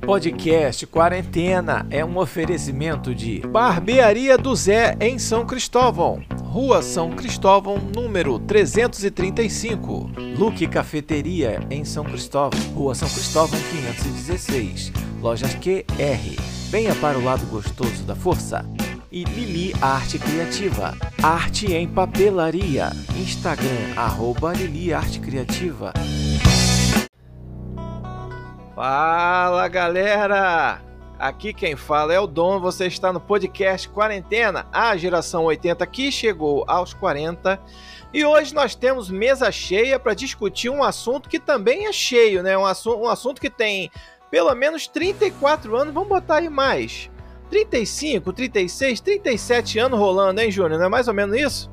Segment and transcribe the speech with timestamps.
[0.00, 7.78] Podcast Quarentena é um oferecimento de Barbearia do Zé em São Cristóvão, Rua São Cristóvão,
[7.94, 10.10] número 335.
[10.38, 14.92] Luque Cafeteria em São Cristóvão, Rua São Cristóvão 516.
[15.20, 16.42] Lojas QR.
[16.70, 18.64] Venha para o lado gostoso da força.
[19.10, 20.96] E Lili Arte Criativa.
[21.22, 22.90] Arte em papelaria.
[23.16, 25.92] Instagram, arroba Lili Arte Criativa.
[28.76, 30.82] Fala galera!
[31.18, 36.12] Aqui quem fala é o Dom, você está no podcast Quarentena, a geração 80 que
[36.12, 37.58] chegou aos 40.
[38.12, 42.58] E hoje nós temos mesa cheia para discutir um assunto que também é cheio, né?
[42.58, 43.90] Um, assu um assunto que tem
[44.30, 47.10] pelo menos 34 anos, vamos botar aí mais.
[47.48, 50.78] 35, 36, 37 anos rolando, hein, Júnior?
[50.78, 51.70] Não é mais ou menos isso?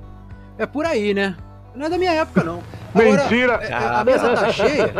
[0.57, 1.35] É por aí, né?
[1.75, 2.61] Não é da minha época, não.
[2.93, 3.53] Agora, Mentira!
[3.55, 4.93] É, a mesa tá cheia,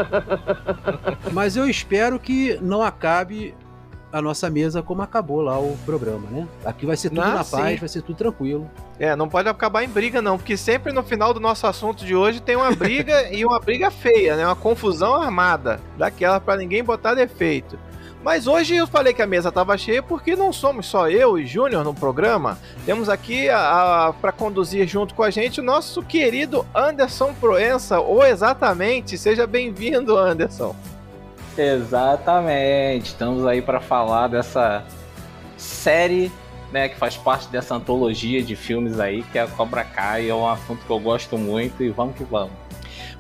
[1.32, 3.54] mas eu espero que não acabe
[4.13, 6.48] a nossa mesa como acabou lá o programa, né?
[6.63, 7.57] Aqui vai ser tudo ah, na sim.
[7.57, 8.70] paz, vai ser tudo tranquilo.
[8.99, 12.16] É, não pode acabar em briga não, porque sempre no final do nosso assunto de
[12.16, 14.46] hoje tem uma briga e uma briga feia, né?
[14.46, 17.77] Uma confusão armada, daquela para ninguém botar defeito.
[18.24, 21.46] Mas hoje eu falei que a mesa estava cheia porque não somos só eu e
[21.46, 22.57] Júnior no programa.
[22.85, 23.48] Temos aqui
[24.21, 29.18] para conduzir junto com a gente o nosso querido Anderson Proença, ou exatamente.
[29.18, 30.74] Seja bem-vindo, Anderson.
[31.57, 33.07] Exatamente.
[33.07, 34.85] Estamos aí para falar dessa
[35.57, 36.32] série
[36.71, 40.29] né, que faz parte dessa antologia de filmes aí, que é a Cobra Kai.
[40.29, 42.63] É um assunto que eu gosto muito e vamos que vamos.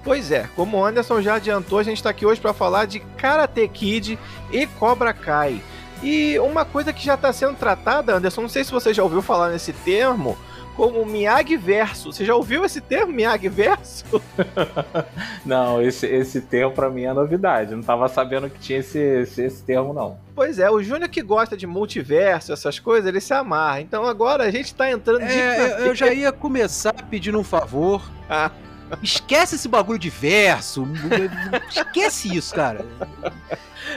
[0.03, 2.99] Pois é, como o Anderson já adiantou, a gente está aqui hoje para falar de
[2.99, 4.19] Karate Kid
[4.51, 5.61] e Cobra Kai.
[6.03, 9.21] E uma coisa que já está sendo tratada, Anderson, não sei se você já ouviu
[9.21, 10.37] falar nesse termo,
[10.75, 12.11] como Miyagi Verso.
[12.11, 14.21] Você já ouviu esse termo, Miyagi Verso?
[15.45, 17.71] não, esse, esse termo para mim é novidade.
[17.71, 20.17] Eu não tava sabendo que tinha esse, esse, esse termo, não.
[20.35, 23.79] Pois é, o Júnior que gosta de multiverso, essas coisas, ele se amarra.
[23.79, 25.39] Então agora a gente tá entrando de.
[25.39, 28.01] É, eu já ia começar pedindo um favor.
[28.29, 28.51] Ah.
[29.01, 30.87] Esquece esse bagulho de verso.
[31.69, 32.85] Esquece isso, cara.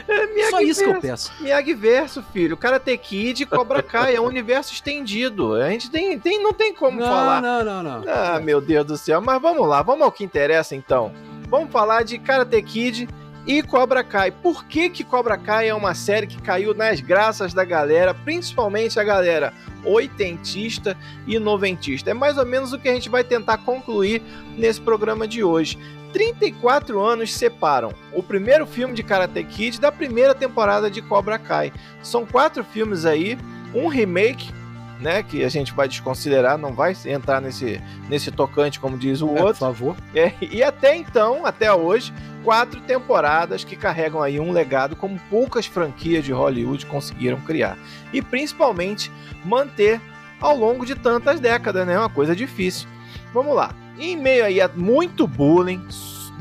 [0.07, 1.31] É, Só isso verso, que eu peço.
[1.39, 2.57] Miyagi Verso, filho.
[2.57, 4.15] Karate Kid Cobra Kai.
[4.15, 5.55] É um universo estendido.
[5.55, 7.41] A gente tem, tem não tem como não, falar.
[7.41, 8.03] Não, não, não.
[8.07, 9.21] Ah, meu Deus do céu.
[9.21, 11.13] Mas vamos lá, vamos ao que interessa então.
[11.47, 13.07] Vamos falar de Karate Kid
[13.47, 14.29] e Cobra Kai.
[14.29, 18.99] Por que, que Cobra Kai é uma série que caiu nas graças da galera, principalmente
[18.99, 19.53] a galera
[19.85, 22.11] oitentista e noventista?
[22.11, 24.21] É mais ou menos o que a gente vai tentar concluir
[24.57, 25.79] nesse programa de hoje.
[26.11, 31.71] 34 anos separam o primeiro filme de Karate Kid da primeira temporada de Cobra Kai.
[32.03, 33.37] São quatro filmes aí,
[33.73, 34.51] um remake
[34.99, 39.27] né, que a gente vai desconsiderar, não vai entrar nesse, nesse tocante, como diz o
[39.37, 39.53] é, outro.
[39.53, 39.95] Por favor.
[40.15, 42.13] É, e até então, até hoje,
[42.43, 47.77] quatro temporadas que carregam aí um legado como poucas franquias de Hollywood conseguiram criar.
[48.11, 49.11] E principalmente
[49.43, 50.01] manter
[50.39, 51.97] ao longo de tantas décadas, né?
[51.97, 52.87] Uma coisa difícil.
[53.33, 53.73] Vamos lá.
[53.99, 55.85] Em meio aí a muito bullying,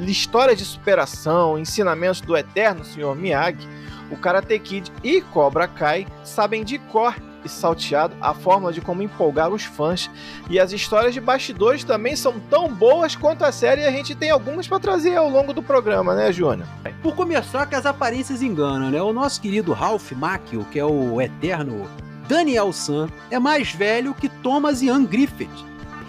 [0.00, 3.14] história de superação, ensinamentos do eterno Sr.
[3.16, 3.66] Miyagi,
[4.10, 7.14] o Karate Kid e Cobra Kai sabem de cor
[7.46, 10.10] e salteado a fórmula de como empolgar os fãs.
[10.50, 14.14] E as histórias de bastidores também são tão boas quanto a série e a gente
[14.14, 16.68] tem algumas para trazer ao longo do programa, né, Júnior?
[17.02, 19.00] Por começar, que as aparências enganam, né?
[19.00, 21.88] O nosso querido Ralph Macchio, que é o eterno
[22.28, 25.48] Daniel San, é mais velho que Thomas Ian Griffith.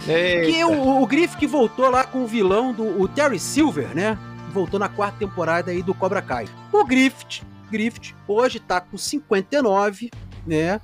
[0.08, 0.52] Eita.
[0.52, 3.96] Que é o, o Griffith que voltou lá com o vilão do o Terry Silver,
[3.96, 4.18] né?
[4.52, 6.48] Voltou na quarta temporada aí do Cobra Kai.
[6.72, 10.10] O Griffith, Griffith hoje tá com 59,
[10.46, 10.80] né?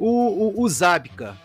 [0.00, 1.36] O, o, o Zabka,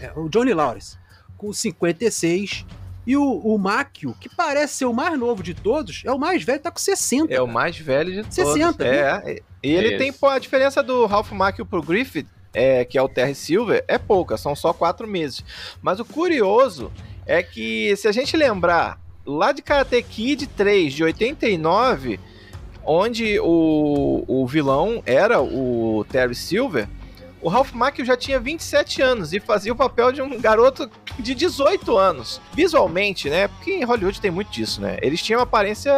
[0.00, 0.98] é, o Johnny Lawrence,
[1.36, 2.64] com 56.
[3.06, 6.42] E o, o Makio, que parece ser o mais novo de todos, é o mais
[6.42, 7.24] velho, tá com 60.
[7.24, 7.44] É cara.
[7.44, 8.34] o mais velho de todos.
[8.34, 8.86] 60.
[8.86, 9.42] É.
[9.62, 13.08] E ele tem pô, a diferença do Ralph Macchio pro Griffith, é, que é o
[13.08, 15.44] Terry Silver, é pouca, são só quatro meses.
[15.82, 16.90] Mas o curioso
[17.26, 22.18] é que, se a gente lembrar, lá de Karate Kid 3, de 89,
[22.84, 26.88] onde o, o vilão era o Terry Silver,
[27.44, 31.34] o Ralph Macchio já tinha 27 anos e fazia o papel de um garoto de
[31.34, 32.40] 18 anos.
[32.54, 33.48] Visualmente, né?
[33.48, 34.96] Porque em Hollywood tem muito disso, né?
[35.02, 35.92] Eles tinham aparência.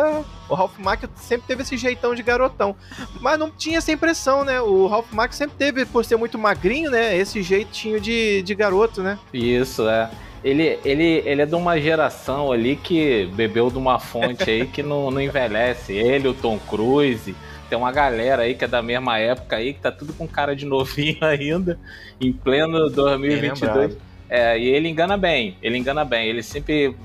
[0.48, 2.74] O Ralph Macchio sempre teve esse jeitão de garotão.
[3.20, 4.60] Mas não tinha essa impressão, né?
[4.60, 7.16] O Ralph Macchio sempre teve, por ser muito magrinho, né?
[7.16, 9.16] Esse jeitinho de, de garoto, né?
[9.32, 10.10] Isso, é.
[10.42, 14.82] Ele, ele, ele é de uma geração ali que bebeu de uma fonte aí que
[14.82, 15.92] não, não envelhece.
[15.92, 17.36] Ele, o Tom Cruise
[17.68, 20.54] tem uma galera aí que é da mesma época aí, que tá tudo com cara
[20.54, 21.78] de novinho ainda,
[22.20, 23.96] em pleno 2022.
[24.28, 26.28] É, e ele engana bem, ele engana bem.
[26.28, 26.96] Ele sempre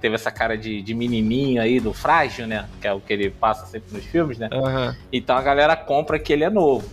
[0.00, 2.68] teve essa cara de, de menininho aí, do frágil, né?
[2.80, 4.48] Que é o que ele passa sempre nos filmes, né?
[4.52, 4.94] Uhum.
[5.12, 6.88] Então a galera compra que ele é novo.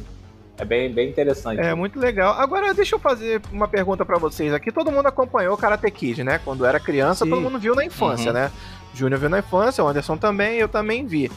[0.57, 1.59] É bem, bem interessante.
[1.59, 2.33] É muito legal.
[2.39, 4.71] Agora, deixa eu fazer uma pergunta para vocês aqui.
[4.71, 6.39] Todo mundo acompanhou o Karate Kid, né?
[6.43, 7.31] Quando era criança, Sim.
[7.31, 8.37] todo mundo viu na infância, uhum.
[8.37, 8.51] né?
[8.93, 11.29] Júnior viu na infância, o Anderson também, eu também vi.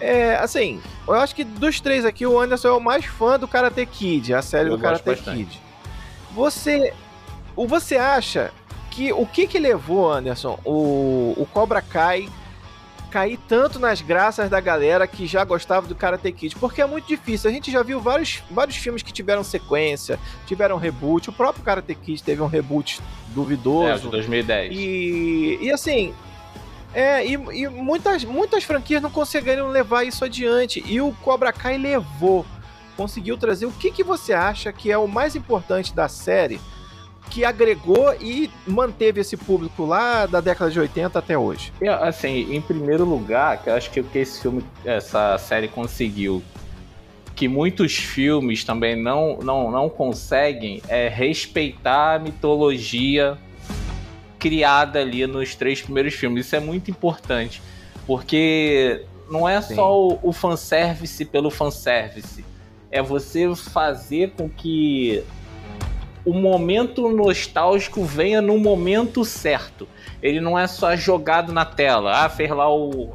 [0.00, 3.48] É, assim, eu acho que dos três aqui, o Anderson é o mais fã do
[3.48, 5.36] Karate Kid, a série eu do Karate bastante.
[5.38, 5.62] Kid.
[6.32, 6.92] Você,
[7.54, 8.52] o você acha
[8.90, 12.28] que o que que levou, Anderson, o, o Cobra Kai
[13.10, 17.08] cair tanto nas graças da galera que já gostava do Karate Kid, porque é muito
[17.08, 17.48] difícil.
[17.48, 21.30] A gente já viu vários, vários filmes que tiveram sequência, tiveram reboot.
[21.30, 23.88] O próprio Karate Kid teve um reboot duvidoso.
[23.88, 24.76] É, de 2010.
[24.76, 26.12] E, e assim,
[26.96, 30.82] é, e, e, muitas, muitas franquias não conseguiram levar isso adiante.
[30.86, 32.46] E o Cobra Kai levou.
[32.96, 33.66] Conseguiu trazer.
[33.66, 36.58] O que, que você acha que é o mais importante da série
[37.28, 41.70] que agregou e manteve esse público lá da década de 80 até hoje?
[41.82, 45.68] É, assim, em primeiro lugar, que eu acho que o que esse filme, essa série
[45.68, 46.42] conseguiu,
[47.34, 53.36] que muitos filmes também não, não, não conseguem, é respeitar a mitologia
[54.38, 56.46] criada ali nos três primeiros filmes.
[56.46, 57.62] Isso é muito importante,
[58.06, 59.74] porque não é Sim.
[59.74, 62.44] só o, o fanservice pelo fanservice.
[62.90, 65.24] É você fazer com que
[66.24, 69.88] o momento nostálgico venha no momento certo.
[70.22, 72.24] Ele não é só jogado na tela.
[72.24, 73.14] Ah, fez lá o,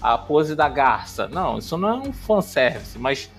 [0.00, 1.28] a pose da garça.
[1.28, 3.30] Não, isso não é um fanservice, mas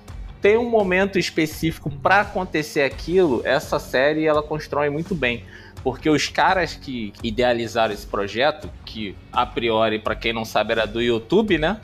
[0.42, 3.42] tem um momento específico para acontecer aquilo.
[3.46, 5.46] Essa série ela constrói muito bem.
[5.84, 10.88] Porque os caras que idealizaram esse projeto, que a priori, para quem não sabe, era
[10.88, 11.82] do YouTube, né?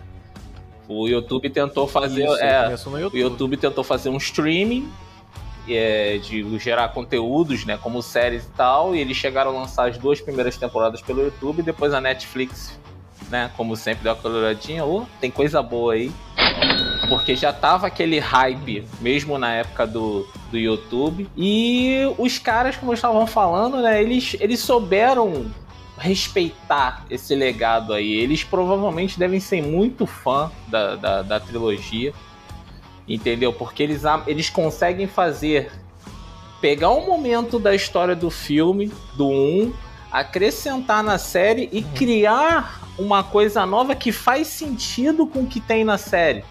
[0.87, 2.23] O YouTube tentou fazer.
[2.23, 3.13] Isso, é, YouTube.
[3.13, 4.89] O YouTube tentou fazer um streaming
[5.67, 9.97] é, de gerar conteúdos, né, como séries e tal, e eles chegaram a lançar as
[9.97, 12.79] duas primeiras temporadas pelo YouTube, e depois a Netflix,
[13.29, 16.11] né, como sempre deu aquela olhadinha, oh, tem coisa boa aí.
[17.07, 21.29] Porque já tava aquele hype, mesmo na época do, do YouTube.
[21.37, 25.45] E os caras, como estavam falando, né, eles, eles souberam
[25.97, 28.11] respeitar esse legado aí.
[28.11, 32.13] Eles provavelmente devem ser muito fã da, da, da trilogia
[33.09, 33.51] entendeu?
[33.51, 35.71] Porque eles, eles conseguem fazer
[36.61, 39.73] pegar um momento da história do filme, do 1,
[40.11, 41.93] acrescentar na série e uhum.
[41.95, 46.43] criar uma coisa nova que faz sentido com o que tem na série.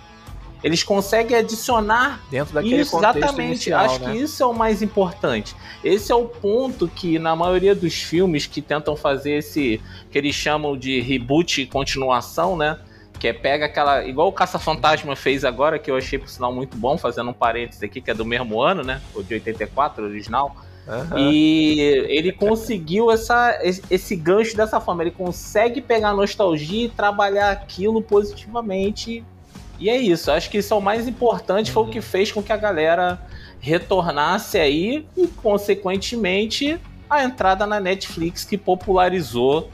[0.62, 3.50] Eles conseguem adicionar dentro daquele isso, contexto exatamente.
[3.50, 4.12] Inicial, Acho né?
[4.12, 5.54] que isso é o mais importante.
[5.84, 10.34] Esse é o ponto que na maioria dos filmes que tentam fazer esse que eles
[10.34, 12.78] chamam de reboot e continuação, né?
[13.18, 14.04] Que é pega aquela.
[14.04, 17.82] Igual o Caça-Fantasma fez agora, que eu achei por sinal muito bom, fazendo um parênteses
[17.82, 19.00] aqui, que é do mesmo ano, né?
[19.14, 20.56] O de 84, original.
[20.88, 21.18] Uhum.
[21.18, 25.02] E ele conseguiu essa, esse gancho dessa forma.
[25.02, 29.22] Ele consegue pegar a nostalgia e trabalhar aquilo positivamente.
[29.78, 30.30] E é isso.
[30.30, 31.70] Acho que isso é o mais importante.
[31.70, 33.20] Foi o que fez com que a galera
[33.60, 39.70] retornasse aí e, consequentemente, a entrada na Netflix que popularizou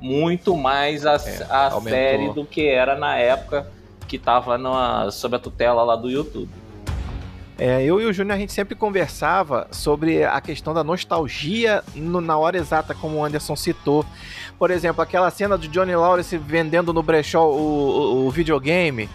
[0.00, 3.66] muito mais a, é, a série do que era na época
[4.08, 4.58] que estava
[5.10, 6.50] sob a tutela lá do YouTube.
[7.56, 12.18] É, eu e o Júnior a gente sempre conversava sobre a questão da nostalgia no,
[12.18, 14.04] na hora exata, como o Anderson citou.
[14.60, 19.08] Por exemplo, aquela cena de Johnny Lawrence vendendo no brechó o, o, o videogame.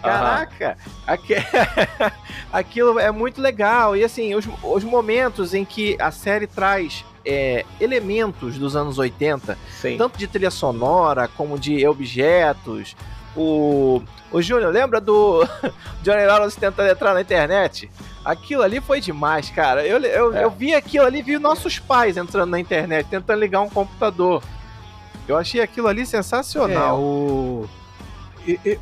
[0.00, 0.76] Caraca,
[1.08, 2.10] uhum.
[2.52, 3.96] aquilo é muito legal.
[3.96, 9.58] E assim, os, os momentos em que a série traz é, elementos dos anos 80,
[9.80, 9.96] Sim.
[9.96, 12.94] tanto de trilha sonora como de objetos.
[13.34, 14.00] O,
[14.30, 15.44] o Júnior, lembra do
[16.04, 17.90] Johnny Lawrence tentando entrar na internet?
[18.24, 19.84] Aquilo ali foi demais, cara.
[19.84, 20.44] Eu, eu, é.
[20.44, 24.40] eu vi aquilo ali, vi nossos pais entrando na internet, tentando ligar um computador.
[25.26, 26.96] Eu achei aquilo ali sensacional.
[26.96, 27.68] É, o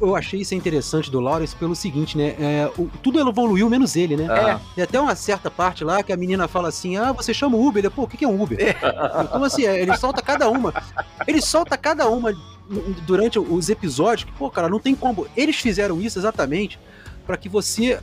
[0.00, 2.34] eu achei isso interessante do Lawrence pelo seguinte, né?
[2.38, 4.26] É, o, tudo evoluiu menos ele, né?
[4.30, 4.58] Ah.
[4.58, 7.56] É, tem até uma certa parte lá que a menina fala assim: ah, você chama
[7.56, 7.84] o Uber.
[7.84, 8.58] Ele, Pô, o que é um Uber?
[8.60, 8.76] É.
[9.22, 10.72] Então, assim, é, ele solta cada uma.
[11.26, 12.32] Ele solta cada uma
[13.06, 15.26] durante os episódios que, pô, cara, não tem como.
[15.36, 16.78] Eles fizeram isso exatamente
[17.26, 18.00] para que você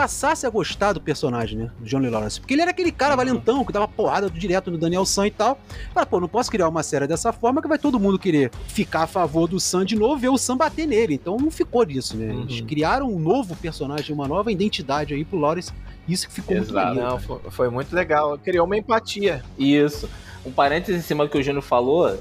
[0.00, 1.70] passasse a gostar do personagem, né?
[1.78, 2.40] Do John Lee Lawrence.
[2.40, 3.18] Porque ele era aquele cara uhum.
[3.18, 5.58] valentão que dava porrada direto no Daniel San e tal.
[5.92, 9.02] Fala, pô, não posso criar uma série dessa forma que vai todo mundo querer ficar
[9.02, 11.12] a favor do Sam de novo e ver o Sam bater nele.
[11.12, 12.32] Então não ficou disso, né?
[12.32, 12.42] Uhum.
[12.44, 15.70] Eles criaram um novo personagem, uma nova identidade aí pro Lawrence.
[16.08, 16.72] Isso que ficou Exato.
[16.72, 17.18] muito legal.
[17.18, 18.38] Foi, foi, muito legal.
[18.38, 19.44] Criou uma empatia.
[19.58, 20.08] Isso.
[20.46, 22.18] Um parênteses em cima do que o Júnior falou,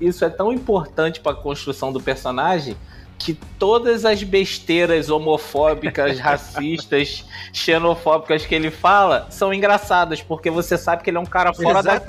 [0.00, 2.76] isso é tão importante para a construção do personagem
[3.18, 11.02] que todas as besteiras homofóbicas, racistas, xenofóbicas que ele fala são engraçadas, porque você sabe
[11.02, 12.00] que ele é um cara fora, da,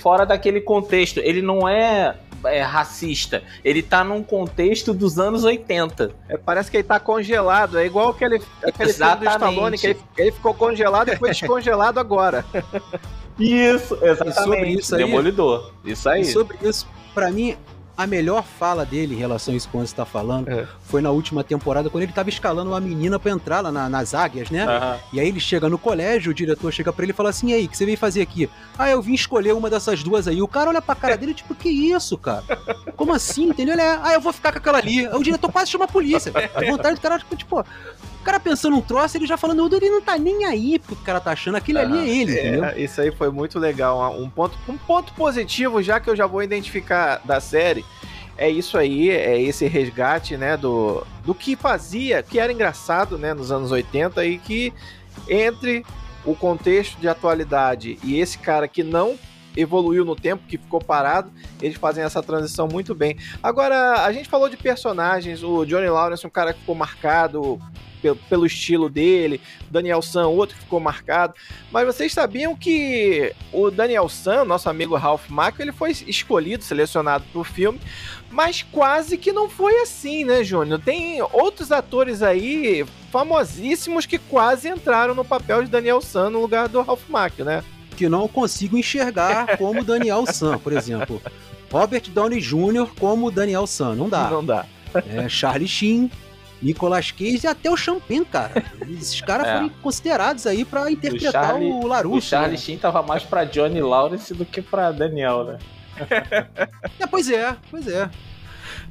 [0.00, 1.18] fora daquele contexto.
[1.20, 3.42] Ele não é é, racista.
[3.64, 6.10] Ele tá num contexto dos anos 80.
[6.28, 7.78] É, parece que ele tá congelado.
[7.78, 11.98] É igual aquele, aquele filme do Stallone, que ele, ele ficou congelado e foi descongelado
[11.98, 12.44] agora.
[13.38, 14.30] Isso, exatamente.
[14.30, 15.72] E sobre isso aí, Demolidor.
[15.84, 16.24] Isso aí.
[16.24, 17.54] sobre isso, para mim,
[17.96, 20.66] a melhor fala dele em relação a isso que você está falando é.
[20.82, 24.14] foi na última temporada, quando ele estava escalando uma menina para entrar lá na, nas
[24.14, 24.66] águias, né?
[24.66, 24.98] Uhum.
[25.14, 27.54] E aí ele chega no colégio, o diretor chega para ele e fala assim: e
[27.54, 28.50] aí, o que você veio fazer aqui?
[28.78, 30.42] Ah, eu vim escolher uma dessas duas aí.
[30.42, 32.44] O cara olha pra cara dele, tipo, que isso, cara?
[32.96, 33.48] Como assim?
[33.48, 33.74] Entendeu?
[33.74, 35.06] Ele é, ah, eu vou ficar com aquela ali.
[35.08, 36.32] O diretor quase chama a polícia.
[36.54, 37.64] A vontade do cara, tipo, tipo o
[38.26, 41.20] cara pensando um troço, ele já falando, ele não tá nem aí porque o cara
[41.20, 42.64] tá achando, aquele ali é ele, entendeu?
[42.64, 44.20] É, isso aí foi muito legal.
[44.20, 47.84] Um ponto, um ponto positivo, já que eu já vou identificar da série,
[48.36, 53.32] é isso aí, é esse resgate, né, do, do que fazia, que era engraçado, né,
[53.32, 54.72] nos anos 80 e que
[55.28, 55.86] entre
[56.24, 59.16] o contexto de atualidade e esse cara que não
[59.56, 63.16] evoluiu no tempo, que ficou parado, eles fazem essa transição muito bem.
[63.42, 67.60] Agora, a gente falou de personagens, o Johnny Lawrence, um cara que ficou marcado
[68.00, 71.34] pelo, pelo estilo dele, Daniel San, outro que ficou marcado.
[71.72, 77.24] Mas vocês sabiam que o Daniel San, nosso amigo Ralph Macchio, ele foi escolhido, selecionado
[77.32, 77.80] para o filme,
[78.30, 80.80] mas quase que não foi assim, né, Júnior?
[80.80, 86.68] Tem outros atores aí famosíssimos que quase entraram no papel de Daniel San no lugar
[86.68, 87.64] do Ralph Macchio, né?
[87.96, 91.20] Que não consigo enxergar como Daniel San, por exemplo.
[91.72, 92.88] Robert Downey Jr.
[92.98, 94.30] como Daniel San, não dá.
[94.30, 94.66] Não dá.
[94.94, 96.10] É, Charlie Sheen,
[96.62, 98.64] Nicolas Cage e até o Champagne, cara.
[98.88, 99.54] Esses caras é.
[99.54, 102.18] foram considerados aí para interpretar o, Charlie, o Larusso.
[102.18, 102.56] O Charlie né?
[102.56, 105.58] Sheen tava mais para Johnny Lawrence do que para Daniel, né?
[107.00, 108.08] é, pois é, pois é.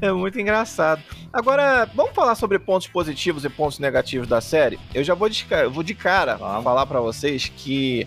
[0.02, 1.02] É muito engraçado.
[1.32, 4.80] Agora, vamos falar sobre pontos positivos e pontos negativos da série?
[4.94, 6.64] Eu já vou de, vou de cara vamos.
[6.64, 8.06] falar para vocês que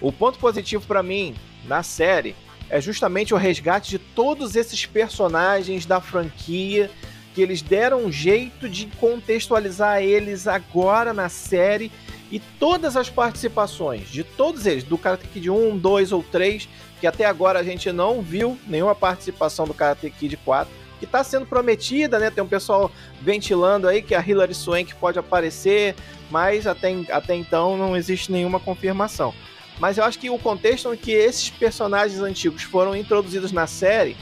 [0.00, 1.34] o ponto positivo para mim
[1.66, 2.34] na série
[2.68, 6.90] é justamente o resgate de todos esses personagens da franquia
[7.34, 11.90] que eles deram um jeito de contextualizar eles agora na série
[12.30, 16.68] e todas as participações de todos eles, do Karate Kid 1, 2 ou 3,
[17.00, 21.22] que até agora a gente não viu nenhuma participação do Karate Kid 4, que está
[21.22, 22.30] sendo prometida, né?
[22.30, 25.94] Tem um pessoal ventilando aí que a Hilary Swank pode aparecer,
[26.30, 29.34] mas até, até então não existe nenhuma confirmação.
[29.78, 34.16] Mas eu acho que o contexto em que esses personagens antigos foram introduzidos na série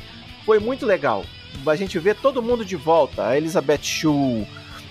[0.45, 1.25] foi muito legal
[1.67, 3.27] a gente vê todo mundo de volta.
[3.27, 4.47] A Elizabeth Shue,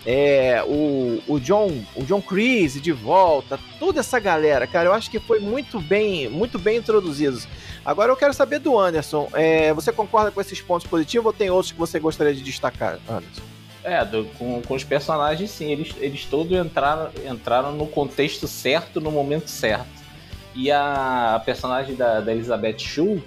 [0.06, 5.10] é, o, o John o John Creasy de volta, toda essa galera, cara, eu acho
[5.10, 7.48] que foi muito bem, muito bem introduzidos.
[7.86, 11.50] Agora eu quero saber do Anderson, é, você concorda com esses pontos positivos ou tem
[11.50, 13.42] outros que você gostaria de destacar, Anderson?
[13.84, 19.02] É, do, com, com os personagens sim, eles, eles todos entraram, entraram no contexto certo,
[19.02, 20.01] no momento certo.
[20.56, 23.24] E a, personagem da, da Elizabeth Shue,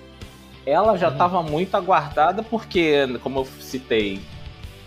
[0.66, 1.50] ela já estava uhum.
[1.50, 4.20] muito aguardada porque, como eu citei,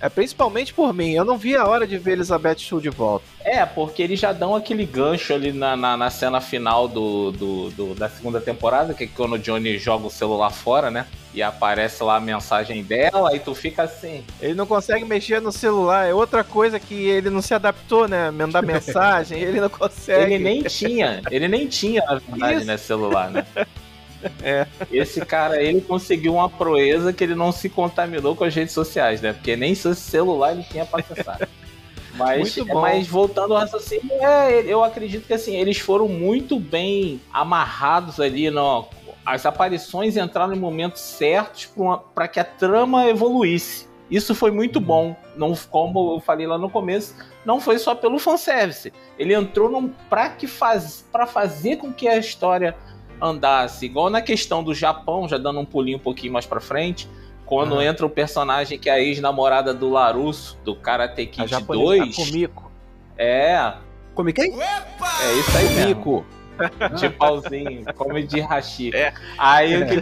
[0.01, 1.11] é principalmente por mim.
[1.11, 3.25] Eu não vi a hora de ver Elizabeth Shue de volta.
[3.43, 7.69] É, porque eles já dão aquele gancho ali na, na, na cena final do, do,
[7.71, 11.07] do, da segunda temporada, que é quando o Johnny joga o celular fora, né?
[11.33, 14.23] E aparece lá a mensagem dela, aí tu fica assim.
[14.41, 18.31] Ele não consegue mexer no celular, é outra coisa que ele não se adaptou, né?
[18.31, 20.33] Mandar mensagem, ele não consegue.
[20.33, 23.45] Ele nem tinha, ele nem tinha, na verdade, né, celular, né?
[24.41, 24.65] É.
[24.91, 29.21] Esse cara, ele conseguiu uma proeza que ele não se contaminou com as redes sociais,
[29.21, 29.33] né?
[29.33, 31.47] Porque nem seu celular ele tinha pra acessar.
[32.15, 38.19] Mas, mas voltando ao raciocínio, é, eu acredito que assim, eles foram muito bem amarrados
[38.19, 38.87] ali, no,
[39.23, 41.69] as aparições entraram em momentos certos
[42.15, 43.87] para que a trama evoluísse.
[44.09, 45.15] Isso foi muito bom.
[45.35, 47.13] Não, como eu falei lá no começo,
[47.45, 48.93] não foi só pelo fanservice.
[49.19, 52.75] Ele entrou para que faz, para fazer com que a história
[53.21, 57.07] andasse, igual na questão do Japão, já dando um pulinho um pouquinho mais pra frente,
[57.45, 57.81] quando uhum.
[57.81, 62.15] entra o personagem que é a ex-namorada do Larusso, do Karate Kid 2.
[62.15, 62.71] Comico.
[63.17, 63.73] É.
[64.13, 64.61] Come quem?
[64.61, 66.25] É isso aí Comico.
[66.97, 68.89] De pauzinho, come de hashi.
[68.95, 69.13] É.
[69.37, 69.95] Aí o que?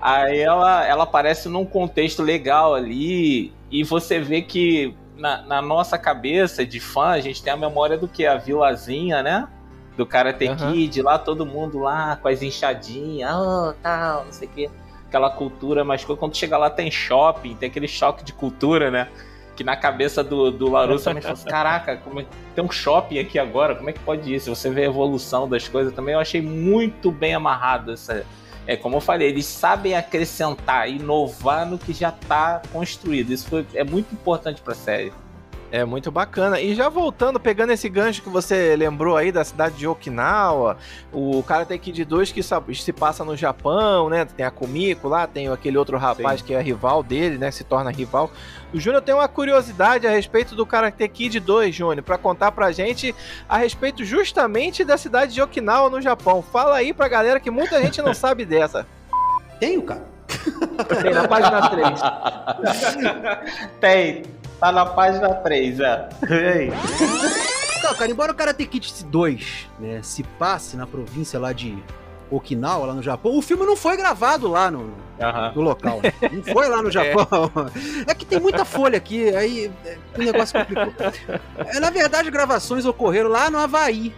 [0.00, 5.98] Aí ela, ela aparece num contexto legal ali, e você vê que na, na, nossa
[5.98, 8.24] cabeça de fã, a gente tem a memória do que?
[8.26, 9.48] A vilazinha, né?
[9.96, 10.56] Do Karate uhum.
[10.56, 14.70] Kid, lá todo mundo lá com as inchadinhas, oh, tal, não sei o quê.
[15.08, 19.08] Aquela cultura, mas quando chega lá tem shopping, tem aquele choque de cultura, né?
[19.54, 22.26] Que na cabeça do, do Larusso também fala assim, caraca, como é...
[22.54, 24.54] tem um shopping aqui agora, como é que pode isso?
[24.54, 28.24] Você vê a evolução das coisas também, eu achei muito bem amarrado essa...
[28.68, 33.30] É como eu falei, eles sabem acrescentar, inovar no que já está construído.
[33.30, 35.12] Isso foi, é muito importante para a série.
[35.72, 36.60] É muito bacana.
[36.60, 40.76] E já voltando, pegando esse gancho que você lembrou aí da cidade de Okinawa,
[41.12, 44.24] o Karate Kid 2 que se passa no Japão, né?
[44.24, 46.46] Tem a Kumiko lá, tem aquele outro rapaz Sim.
[46.46, 47.50] que é rival dele, né?
[47.50, 48.30] Se torna rival.
[48.72, 52.70] O Júnior tem uma curiosidade a respeito do Karate Kid 2, Júnior, para contar pra
[52.72, 53.14] gente
[53.48, 56.42] a respeito justamente da cidade de Okinawa no Japão.
[56.42, 58.86] Fala aí pra galera que muita gente não sabe dessa.
[59.58, 60.04] Tenho, cara.
[61.02, 62.00] Tem na página 3.
[63.80, 64.22] Tem.
[64.60, 66.08] Tá na página 3, é.
[66.30, 66.72] Ei.
[67.78, 71.76] Então, cara, embora o Karate Kid 2 né, se passe na província lá de
[72.30, 74.92] Okinawa, lá no Japão, o filme não foi gravado lá no,
[75.54, 76.00] no local.
[76.32, 76.90] Não foi lá no é.
[76.92, 77.50] Japão.
[78.06, 78.10] É.
[78.10, 78.14] é.
[78.14, 80.92] que tem muita folha aqui, aí é, o negócio complicou.
[81.58, 84.12] É, na verdade, gravações ocorreram lá no Havaí.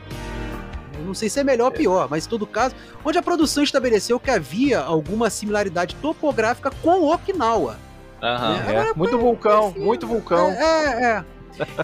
[1.04, 4.18] não sei se é melhor ou pior, mas em todo caso, onde a produção estabeleceu
[4.18, 7.87] que havia alguma similaridade topográfica com Okinawa.
[8.22, 8.68] Uhum, né?
[8.68, 10.50] Agora, muito vulcão, muito vulcão.
[10.50, 11.24] É, é.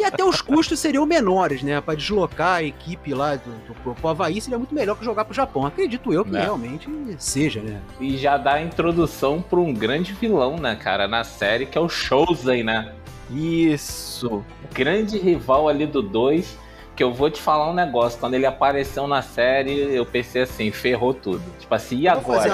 [0.00, 1.80] E até os custos seriam menores, né?
[1.80, 5.34] Para deslocar a equipe lá do, do, pro Havaí seria muito melhor que jogar pro
[5.34, 5.66] Japão.
[5.66, 6.42] Acredito eu que é.
[6.42, 6.88] realmente
[7.18, 7.80] seja, né?
[8.00, 11.80] E já dá a introdução para um grande vilão, né, cara, na série, que é
[11.80, 12.92] o Shouzen, né?
[13.30, 14.44] Isso.
[14.72, 16.63] Grande rival ali do 2
[16.94, 18.18] que eu vou te falar um negócio.
[18.18, 21.42] Quando ele apareceu na série, eu pensei assim, ferrou tudo.
[21.58, 22.52] Tipo assim, e agora?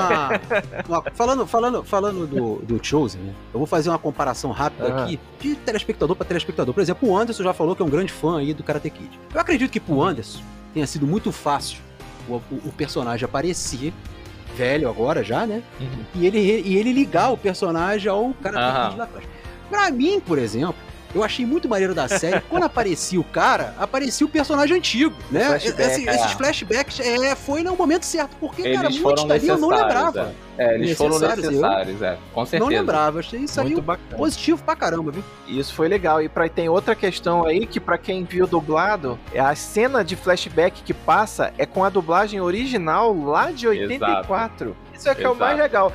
[0.88, 0.98] Uma...
[0.98, 1.10] uma...
[1.12, 3.34] falando falando, falando do, do Chosen, né?
[3.52, 5.02] Eu vou fazer uma comparação rápida uhum.
[5.02, 6.74] aqui de telespectador para telespectador.
[6.74, 9.10] Por exemplo, o Anderson já falou que é um grande fã aí do Karate Kid.
[9.32, 10.40] Eu acredito que pro Anderson
[10.72, 11.78] tenha sido muito fácil
[12.28, 13.92] o, o, o personagem aparecer
[14.56, 15.62] velho agora já, né?
[15.80, 16.04] Uhum.
[16.14, 18.88] E, ele, e ele ligar o personagem ao Karate uhum.
[18.88, 19.26] Kid lá atrás.
[19.68, 22.40] Pra mim, por exemplo, eu achei muito maneiro da série.
[22.48, 25.46] Quando aparecia o cara, aparecia o personagem antigo, né?
[25.46, 26.14] Flashback, Esse, é.
[26.14, 30.32] Esses flashbacks é, foi no momento certo, porque, eles cara, foram muito eu não lembrava.
[30.56, 32.70] É, é eles foram necessários, é, com certeza.
[32.70, 34.16] Não lembrava, achei isso muito aí bacana.
[34.16, 35.24] positivo pra caramba, viu?
[35.48, 36.22] Isso foi legal.
[36.22, 40.16] E pra, tem outra questão aí que para quem viu dublado, é a cena de
[40.16, 44.66] flashback que passa é com a dublagem original lá de 84.
[44.66, 44.76] Exato.
[44.94, 45.34] Isso é que Exato.
[45.34, 45.92] é o mais legal.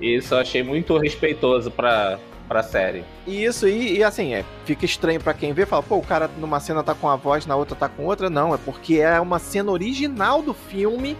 [0.00, 2.18] Isso eu achei muito respeitoso para
[2.48, 3.04] pra série.
[3.26, 6.60] Isso, e, e assim, é, fica estranho para quem vê, fala, pô, o cara numa
[6.60, 8.28] cena tá com uma voz, na outra tá com outra.
[8.28, 11.16] Não, é porque é uma cena original do filme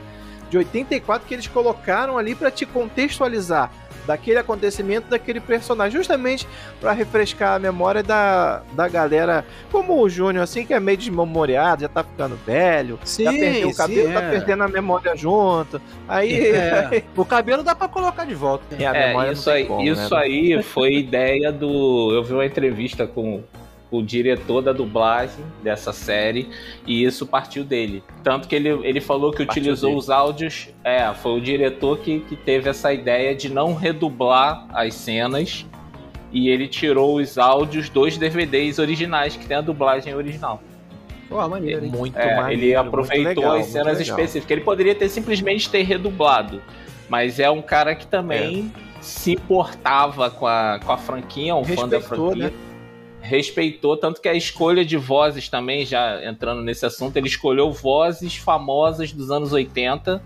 [0.51, 3.71] de 84 que eles colocaram ali para te contextualizar
[4.07, 6.47] daquele acontecimento, daquele personagem, justamente
[6.81, 11.83] para refrescar a memória da, da galera, como o Júnior, assim, que é meio desmemoriado,
[11.83, 14.31] já tá ficando velho, sim, já perdeu o cabelo, sim, tá é.
[14.31, 15.81] perdendo a memória junto.
[16.09, 16.51] Aí.
[16.51, 17.03] É.
[17.17, 18.65] o cabelo dá para colocar de volta.
[18.83, 20.21] É, isso aí, como, isso né?
[20.21, 22.13] aí foi ideia do.
[22.13, 23.43] Eu vi uma entrevista com
[23.99, 26.49] o diretor da dublagem dessa série
[26.87, 28.03] e isso partiu dele.
[28.23, 30.01] Tanto que ele, ele falou que partiu utilizou dele.
[30.01, 30.69] os áudios.
[30.83, 35.67] É, foi o diretor que, que teve essa ideia de não redublar as cenas
[36.33, 40.61] e ele tirou os áudios dos DVDs originais que tem a dublagem original.
[41.29, 41.91] Pô, maneiro, hein?
[41.91, 44.51] Muito é, maneiro, Ele aproveitou legal, as cenas específicas.
[44.51, 46.61] Ele poderia ter simplesmente ter redublado,
[47.09, 48.81] mas é um cara que também é.
[49.01, 52.49] se importava com a, com a franquia, um Respeitou, fã da franquia.
[52.49, 52.53] Né?
[53.25, 58.37] Respeitou, tanto que a escolha de vozes também, já entrando nesse assunto, ele escolheu vozes
[58.37, 60.23] famosas dos anos 80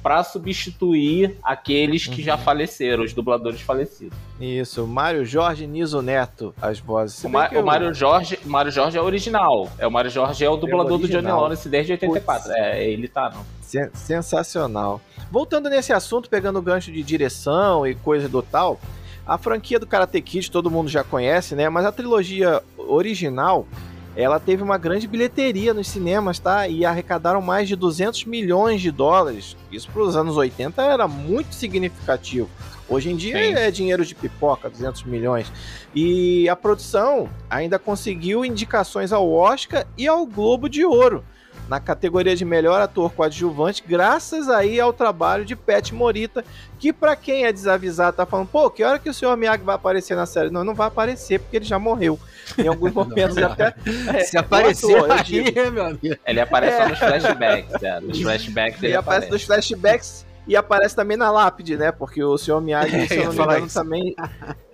[0.00, 2.26] para substituir aqueles que uhum.
[2.26, 4.16] já faleceram, os dubladores falecidos.
[4.40, 7.22] Isso, Mário Jorge Niso Neto, as vozes.
[7.24, 9.68] O, Ma o Mário Jorge, Mário Jorge é original.
[9.76, 12.44] É o Mário Jorge é o dublador é o do Johnny Lawrence desde 84.
[12.44, 12.56] Putz.
[12.56, 13.44] É, ele tá não.
[13.92, 15.00] Sensacional.
[15.30, 18.80] Voltando nesse assunto, pegando o gancho de direção e coisa do tal,
[19.28, 21.68] a franquia do Karate Kid todo mundo já conhece, né?
[21.68, 23.68] Mas a trilogia original,
[24.16, 26.66] ela teve uma grande bilheteria nos cinemas, tá?
[26.66, 29.54] E arrecadaram mais de 200 milhões de dólares.
[29.70, 32.48] Isso para os anos 80 era muito significativo.
[32.88, 33.52] Hoje em dia Sim.
[33.54, 35.52] é dinheiro de pipoca, 200 milhões.
[35.94, 41.22] E a produção ainda conseguiu indicações ao Oscar e ao Globo de Ouro
[41.68, 46.44] na categoria de melhor ator coadjuvante, graças aí ao trabalho de Pet Morita,
[46.78, 49.74] que para quem é desavisado tá falando, pô, que hora que o senhor Miyagi vai
[49.74, 50.50] aparecer na série?
[50.50, 52.18] Não, não vai aparecer porque ele já morreu.
[52.56, 53.74] Em alguns momentos não, até.
[54.08, 56.16] É, Se aparecer aí, meu amigo.
[56.26, 56.82] Ele aparece é.
[56.82, 59.26] só nos flashbacks, é, nos flashbacks ele, ele aparece.
[59.26, 61.92] aparece nos flashbacks e aparece também na lápide, né?
[61.92, 64.16] Porque o senhor Miyagi, se eu não me engano, também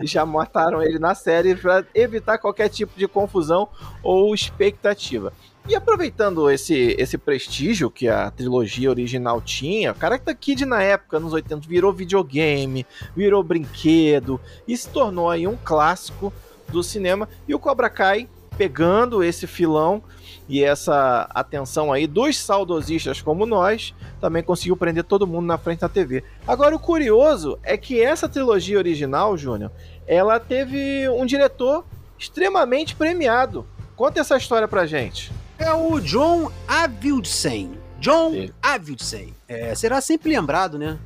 [0.02, 3.68] já mataram ele na série para evitar qualquer tipo de confusão
[4.02, 5.32] ou expectativa.
[5.66, 11.32] E aproveitando esse, esse prestígio que a trilogia original tinha, Karate Kid na época, nos
[11.32, 16.30] 80, virou videogame, virou brinquedo e se tornou aí um clássico
[16.68, 17.26] do cinema.
[17.48, 20.02] E o Cobra Kai, pegando esse filão
[20.46, 25.80] e essa atenção aí dos saudosistas como nós, também conseguiu prender todo mundo na frente
[25.80, 26.22] da TV.
[26.46, 29.72] Agora, o curioso é que essa trilogia original, Júnior,
[30.06, 31.86] ela teve um diretor
[32.18, 35.30] extremamente premiado Conta essa história pra gente.
[35.58, 37.78] É o John Avildsen.
[38.00, 38.48] John.
[38.62, 39.34] Avildsen.
[39.48, 40.98] É, será sempre lembrado, né?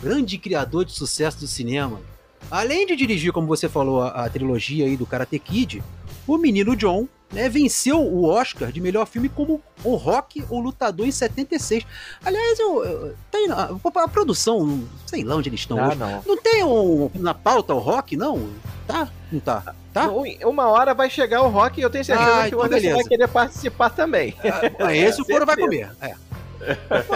[0.00, 2.00] Grande criador de sucesso do cinema.
[2.50, 5.82] Além de dirigir, como você falou, a, a trilogia aí do Karate Kid,
[6.26, 11.06] o menino John né, venceu o Oscar de melhor filme como o Rock ou Lutador
[11.06, 11.84] em 76.
[12.24, 15.96] Aliás, eu, eu tem a, a, produção, sei lá onde eles estão ah, hoje.
[15.96, 16.22] Não.
[16.26, 18.48] não tem um, na pauta o Rock, não?
[18.86, 19.08] Tá?
[19.32, 19.74] Não tá?
[19.92, 20.08] Tá?
[20.44, 22.82] Uma hora vai chegar o Rock e eu tenho certeza ah, que então o Anderson
[22.82, 22.96] beleza.
[22.96, 24.34] vai querer participar também.
[24.78, 25.90] Ah, esse o foro vai comer.
[26.00, 26.14] É.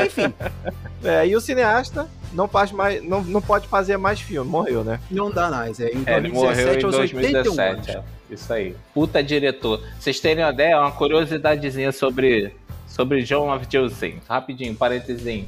[0.05, 0.33] Enfim.
[1.05, 4.99] É, e o cineasta não, faz mais, não, não pode fazer mais filme, morreu, né?
[5.09, 5.79] Não dá mais.
[5.79, 7.91] É, em é, ele morreu em 2017.
[7.93, 8.75] É, isso aí.
[8.93, 9.81] Puta diretor.
[9.99, 12.53] Vocês terem uma ideia, uma curiosidadezinha sobre,
[12.89, 14.21] sobre John Avdiosen.
[14.29, 15.47] Rapidinho, parênteses.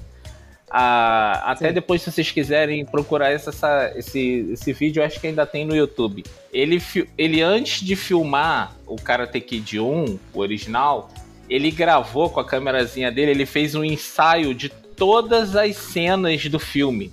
[0.71, 1.75] Ah, até Sim.
[1.75, 5.75] depois, se vocês quiserem procurar essa, essa, esse, esse vídeo, acho que ainda tem no
[5.75, 6.23] YouTube.
[6.53, 6.81] Ele,
[7.19, 11.11] ele antes de filmar o Karate Kid 1, o original,
[11.49, 16.61] ele gravou com a câmerazinha dele, ele fez um ensaio de todas as cenas do
[16.61, 17.13] filme.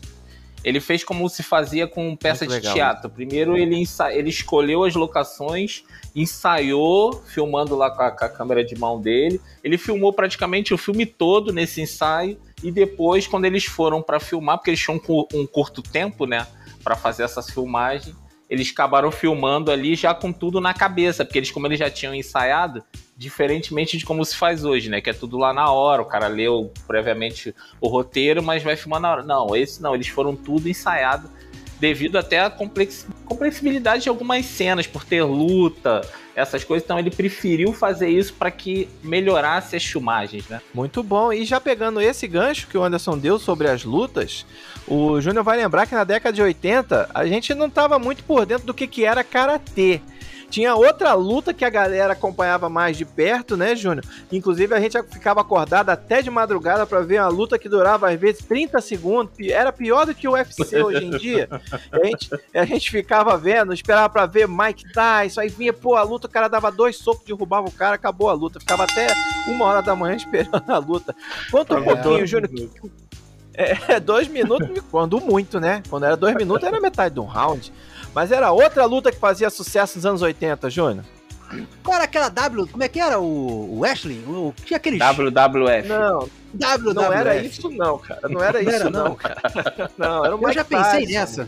[0.63, 2.75] Ele fez como se fazia com peça Muito de legal.
[2.75, 3.09] teatro.
[3.09, 5.83] Primeiro ele, ele escolheu as locações,
[6.15, 9.39] ensaiou, filmando lá com a, com a câmera de mão dele.
[9.63, 12.37] Ele filmou praticamente o filme todo nesse ensaio.
[12.63, 14.99] E depois, quando eles foram para filmar, porque eles tinham
[15.33, 16.47] um, curto tempo, né,
[16.83, 18.15] para fazer essas filmagens,
[18.49, 22.15] eles acabaram filmando ali já com tudo na cabeça, porque eles, como eles já tinham
[22.15, 22.83] ensaiado,
[23.15, 25.01] diferentemente de como se faz hoje, né?
[25.01, 29.01] Que é tudo lá na hora, o cara leu previamente o roteiro, mas vai filmar
[29.01, 29.23] na hora.
[29.23, 31.29] Não, esse não, eles foram tudo ensaiado
[31.79, 33.05] devido até à complex...
[33.25, 36.01] complexibilidade de algumas cenas, por ter luta,
[36.37, 36.85] essas coisas.
[36.85, 40.61] Então ele preferiu fazer isso para que melhorasse as filmagens, né?
[40.71, 41.33] Muito bom.
[41.33, 44.45] E já pegando esse gancho que o Anderson deu sobre as lutas,
[44.87, 48.45] o Júnior vai lembrar que na década de 80 a gente não estava muito por
[48.45, 49.99] dentro do que, que era karatê.
[50.49, 54.03] Tinha outra luta que a galera acompanhava mais de perto, né, Júnior?
[54.31, 58.19] Inclusive a gente ficava acordado até de madrugada para ver uma luta que durava às
[58.19, 59.33] vezes 30 segundos.
[59.39, 61.49] Era pior do que o UFC hoje em dia.
[61.91, 66.03] a, gente, a gente ficava vendo, esperava para ver Mike Tyson, aí vinha, pô, a
[66.03, 68.59] luta, o cara dava dois socos, derrubava o cara, acabou a luta.
[68.59, 69.07] Ficava até
[69.47, 71.15] uma hora da manhã esperando a luta.
[71.51, 72.51] Conta um é, pouquinho, Júnior.
[73.53, 75.81] É, dois minutos, quando muito, né?
[75.89, 77.73] Quando era dois minutos, era metade de um round.
[78.17, 81.05] Mas era outra luta que fazia sucesso nos anos 80, Júnior.
[81.83, 82.65] Qual era aquela W?
[82.65, 84.17] Como é que era o, o Ashley?
[84.27, 84.97] O, tinha aquele.
[84.97, 85.87] WWF.
[85.87, 86.27] Não.
[86.51, 86.95] WWF.
[86.95, 88.27] Não era isso, não, cara.
[88.27, 89.91] Não era não isso, era, não, cara.
[89.95, 91.47] Não, era o Eu já pensei nessa.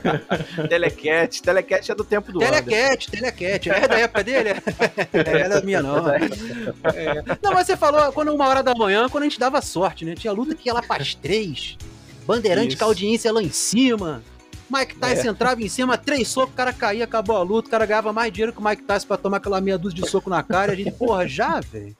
[0.66, 1.42] Telecat.
[1.42, 3.68] Telecat é do tempo do Telecat, Telecat.
[3.68, 4.50] É da época dele?
[5.12, 6.08] É, é da minha, não.
[6.08, 7.22] É.
[7.42, 10.14] Não, mas você falou quando uma hora da manhã, quando a gente dava sorte, né?
[10.14, 11.76] Tinha luta que ia lá pras três.
[12.26, 12.78] Bandeirante isso.
[12.78, 14.22] com a audiência lá em cima.
[14.70, 15.30] Mike Tyson é.
[15.30, 18.32] entrava em cima, três socos, o cara caía, acabou a luta, o cara ganhava mais
[18.32, 20.72] dinheiro que o Mike Tyson pra tomar aquela meia dúzia de soco na cara.
[20.72, 21.96] E a gente, porra, já, velho?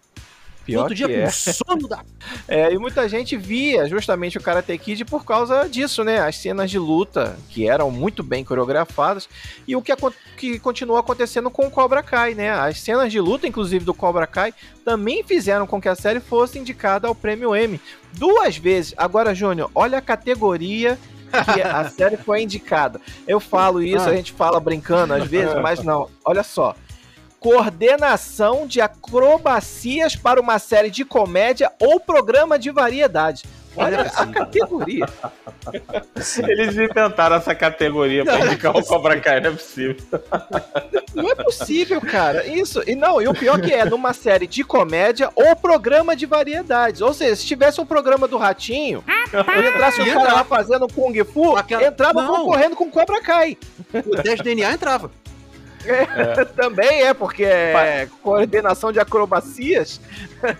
[0.66, 1.26] Pior Outro dia é.
[1.26, 2.04] com sono da.
[2.48, 6.18] É, e muita gente via justamente o Karate Kid por causa disso, né?
[6.18, 9.28] As cenas de luta, que eram muito bem coreografadas,
[9.66, 9.92] e o que,
[10.36, 12.50] que continuou acontecendo com o Cobra Kai, né?
[12.50, 14.52] As cenas de luta, inclusive do Cobra Kai,
[14.84, 17.80] também fizeram com que a série fosse indicada ao prêmio Emmy
[18.14, 18.92] duas vezes.
[18.96, 20.98] Agora, Júnior, olha a categoria
[21.54, 23.00] que a série foi indicada.
[23.26, 24.10] Eu falo isso, ah.
[24.10, 26.08] a gente fala brincando às vezes, mas não.
[26.24, 26.74] Olha só.
[27.38, 33.44] Coordenação de acrobacias para uma série de comédia ou programa de variedade.
[33.76, 35.06] Olha a categoria.
[36.48, 39.96] Eles inventaram essa categoria para indicar o Cobra Kai, não é possível.
[41.14, 42.46] Não é possível, cara.
[42.46, 42.82] Isso.
[42.86, 47.00] E não, e o pior que é, numa série de comédia ou programa de variedades.
[47.00, 51.24] Ou seja, se tivesse um programa do Ratinho, e entrasse o cara lá fazendo Kung
[51.24, 51.86] Fu, Aquela...
[51.86, 52.36] entrava não.
[52.36, 53.56] concorrendo com Cobra Kai.
[54.06, 55.10] O 10 DNA entrava.
[55.90, 60.00] É, também é, porque é coordenação de acrobacias.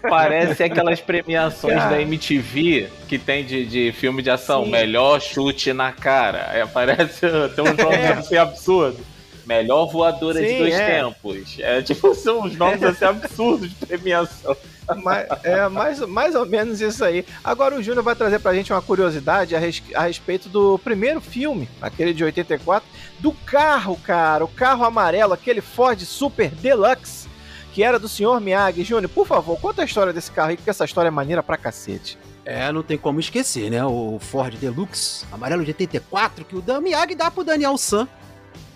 [0.02, 4.64] Parece aquelas premiações da MTV que tem de, de filme de ação.
[4.64, 4.70] Sim.
[4.70, 6.50] Melhor chute na cara.
[6.52, 7.20] É, parece
[7.54, 8.12] tem um nome é.
[8.12, 8.98] assim absurdo.
[9.46, 11.00] Melhor voadora Sim, de dois é.
[11.00, 11.56] tempos.
[11.60, 14.56] É tipo, são uns nomes assim absurdos de premiação.
[15.02, 17.24] Mas, é mais, mais ou menos isso aí.
[17.42, 21.20] Agora o Júnior vai trazer pra gente uma curiosidade a, res, a respeito do primeiro
[21.20, 24.44] filme, aquele de 84, do carro, cara.
[24.44, 27.28] O carro amarelo, aquele Ford Super Deluxe,
[27.72, 28.84] que era do senhor Miyagi.
[28.84, 31.56] Júnior, por favor, conta a história desse carro aí, porque essa história é maneira pra
[31.56, 32.18] cacete.
[32.44, 33.84] É, não tem como esquecer, né?
[33.84, 38.06] O Ford Deluxe, amarelo de 84, que o Dan Miyagi dá pro Daniel San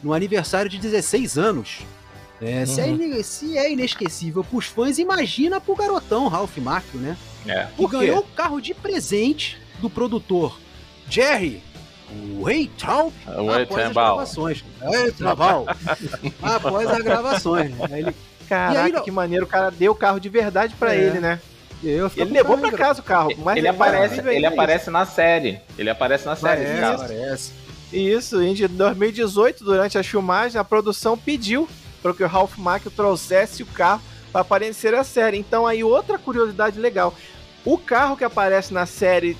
[0.03, 1.81] no aniversário de 16 anos.
[2.40, 2.66] É, uhum.
[2.66, 7.16] se, é, se, é, inesquecível pros fãs, imagina pro garotão Ralph Macchio, né?
[7.46, 7.66] É.
[7.76, 10.59] Que ganhou o carro de presente do produtor
[11.09, 11.62] Jerry,
[12.11, 14.64] o Rei Trump, após as gravações.
[14.81, 15.66] É, Traval.
[16.42, 17.70] após as gravações.
[17.76, 18.00] Né?
[18.00, 18.16] Ele,
[18.48, 19.44] Caraca, aí, que maneiro.
[19.44, 20.98] O cara deu o carro de verdade para é.
[20.98, 21.40] ele, né?
[21.83, 23.31] ele levou para casa o carro.
[23.38, 25.61] Mas ele, aparece, ele aparece na série.
[25.79, 26.62] Ele aparece na série.
[26.62, 27.05] Aparece.
[27.05, 27.53] aparece.
[27.92, 31.68] Isso, em 2018, durante a filmagem, a produção pediu
[32.02, 35.38] para que o Ralph Macchio trouxesse o carro para aparecer a série.
[35.38, 37.14] Então aí outra curiosidade legal.
[37.64, 39.36] O carro que aparece na série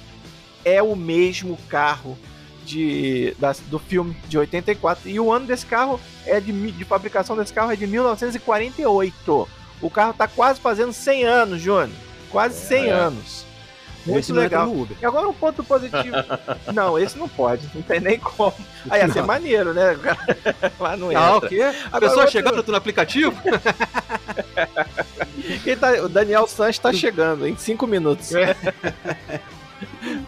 [0.65, 2.19] é o mesmo carro
[2.65, 5.09] de, da, do filme de 84.
[5.09, 9.49] E o ano desse carro é de, de fabricação desse carro é de 1948.
[9.81, 11.91] O carro está quase fazendo 100 anos, Júnior.
[12.31, 12.91] Quase 100 é.
[12.91, 13.50] anos.
[14.07, 14.73] Muito legal.
[15.01, 16.17] E agora um ponto positivo.
[16.73, 18.55] não, esse não pode, não tem nem como.
[18.89, 19.99] Aí ia ser maneiro, né?
[20.81, 21.25] Lá não entra.
[21.25, 21.63] Ah, o quê?
[21.93, 22.33] A pessoa outro...
[22.33, 23.35] chegando no aplicativo?
[25.79, 28.35] tá, o Daniel Sanches está chegando em 5 minutos.
[28.35, 28.57] É.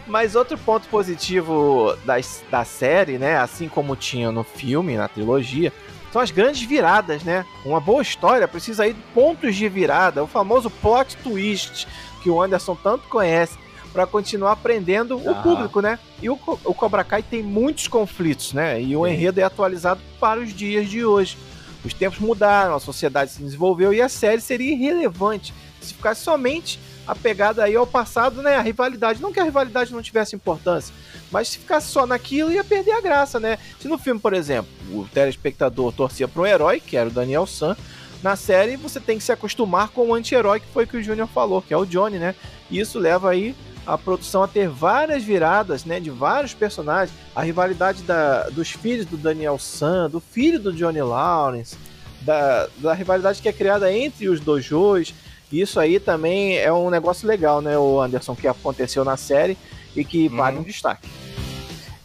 [0.05, 2.15] Mas outro ponto positivo da,
[2.51, 3.37] da série, né?
[3.37, 5.73] Assim como tinha no filme, na trilogia,
[6.11, 7.43] são as grandes viradas, né?
[7.65, 11.87] Uma boa história precisa ir de pontos de virada, o famoso plot twist
[12.21, 13.57] que o Anderson tanto conhece
[13.93, 15.31] para continuar aprendendo ah.
[15.31, 15.99] o público, né?
[16.21, 16.33] E o,
[16.65, 18.81] o Cobra Kai tem muitos conflitos, né?
[18.81, 19.13] E o Sim.
[19.13, 21.37] enredo é atualizado para os dias de hoje.
[21.85, 26.79] Os tempos mudaram, a sociedade se desenvolveu e a série seria irrelevante se ficasse somente
[27.05, 28.55] apegada aí ao passado, né?
[28.55, 29.21] A rivalidade.
[29.21, 30.93] Não que a rivalidade não tivesse importância,
[31.31, 33.57] mas se ficasse só naquilo ia perder a graça, né?
[33.79, 37.45] Se no filme, por exemplo, o telespectador torcia para um herói, que era o Daniel
[37.45, 37.75] San,
[38.23, 41.03] na série você tem que se acostumar com o anti-herói, que foi o que o
[41.03, 42.33] Júnior falou, que é o Johnny, né?
[42.71, 43.53] E isso leva aí
[43.85, 49.05] a produção a ter várias viradas, né, de vários personagens, a rivalidade da, dos filhos
[49.05, 51.75] do Daniel San, do filho do Johnny Lawrence,
[52.21, 55.13] da, da rivalidade que é criada entre os dojos,
[55.51, 59.57] isso aí também é um negócio legal, né, o Anderson, que aconteceu na série
[59.95, 60.37] e que uhum.
[60.37, 61.07] vale um destaque.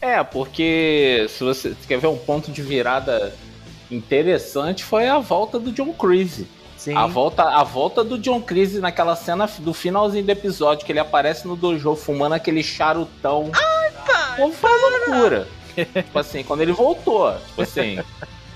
[0.01, 3.33] É, porque se você quer ver um ponto de virada
[3.91, 6.47] interessante foi a volta do John Creasy.
[6.89, 6.95] Sim.
[6.95, 10.99] A volta, a volta do John Creasy naquela cena do finalzinho do episódio que ele
[10.99, 13.51] aparece no dojo fumando aquele charutão.
[13.53, 14.37] Ai, pai!
[14.37, 15.47] Como foi loucura.
[15.75, 17.99] tipo assim, quando ele voltou, tipo assim,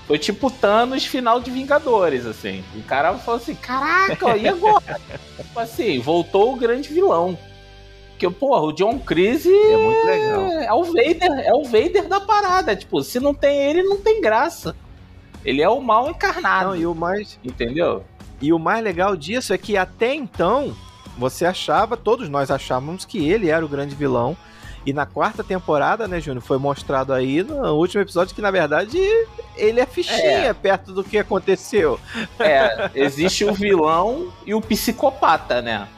[0.08, 2.64] foi tipo Thanos final de Vingadores, assim.
[2.74, 5.00] O cara falou assim: caraca, e agora?
[5.36, 7.38] tipo assim, voltou o grande vilão.
[8.18, 10.40] Que, porra, o John Creasy é muito legal.
[10.62, 12.74] É o Vader, é o Vader da parada.
[12.74, 14.74] Tipo, se não tem ele, não tem graça.
[15.44, 16.70] Ele é o mal encarnado.
[16.70, 17.38] Não, e o mais.
[17.44, 18.04] Entendeu?
[18.44, 20.76] E o mais legal disso é que até então,
[21.16, 24.36] você achava, todos nós achávamos que ele era o grande vilão.
[24.84, 28.98] E na quarta temporada, né, Júnior, foi mostrado aí no último episódio que, na verdade,
[29.56, 30.52] ele é fichinha é.
[30.52, 31.98] perto do que aconteceu.
[32.38, 35.88] É, existe o vilão e o psicopata, né?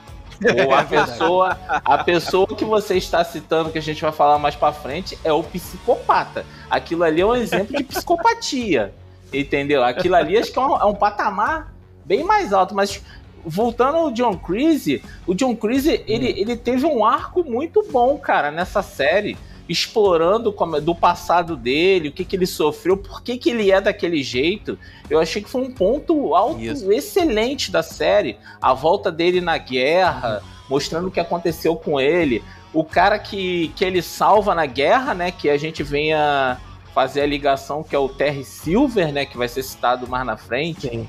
[0.64, 4.38] Ou a é pessoa, a pessoa que você está citando, que a gente vai falar
[4.38, 6.46] mais para frente, é o psicopata.
[6.70, 8.94] Aquilo ali é um exemplo de psicopatia.
[9.32, 9.82] Entendeu?
[9.82, 11.74] Aquilo ali acho que é um, é um patamar
[12.06, 13.02] bem mais alto, mas
[13.44, 16.34] voltando ao John Creasy, o John Creasy, ele, hum.
[16.36, 19.36] ele teve um arco muito bom, cara, nessa série,
[19.68, 23.80] explorando como, do passado dele, o que, que ele sofreu, por que, que ele é
[23.80, 24.78] daquele jeito.
[25.10, 26.90] Eu achei que foi um ponto alto Isso.
[26.92, 28.36] excelente da série.
[28.62, 30.40] A volta dele na guerra,
[30.70, 32.44] mostrando o que aconteceu com ele.
[32.72, 36.58] O cara que, que ele salva na guerra, né, que a gente venha
[36.94, 40.36] fazer a ligação, que é o Terry Silver, né, que vai ser citado mais na
[40.36, 40.88] frente.
[40.88, 41.08] Sim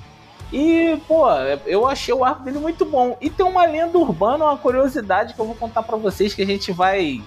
[0.52, 1.30] e, pô,
[1.66, 3.18] eu achei o arco dele muito bom.
[3.20, 6.46] E tem uma lenda urbana, uma curiosidade que eu vou contar para vocês que a
[6.46, 7.22] gente vai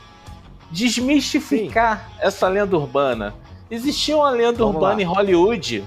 [0.70, 2.16] desmistificar Sim.
[2.20, 3.34] essa lenda urbana.
[3.70, 5.02] Existia uma lenda Vamos urbana lá.
[5.02, 5.84] em Hollywood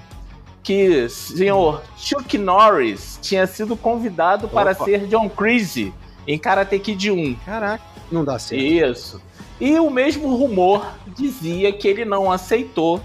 [0.61, 4.63] que o senhor Chuck Norris tinha sido convidado Opa.
[4.63, 5.93] para ser John Creasy
[6.25, 7.35] em Karate Kid 1.
[7.45, 8.63] Caraca, não dá certo.
[8.63, 9.21] Isso.
[9.59, 13.01] E o mesmo rumor dizia que ele não aceitou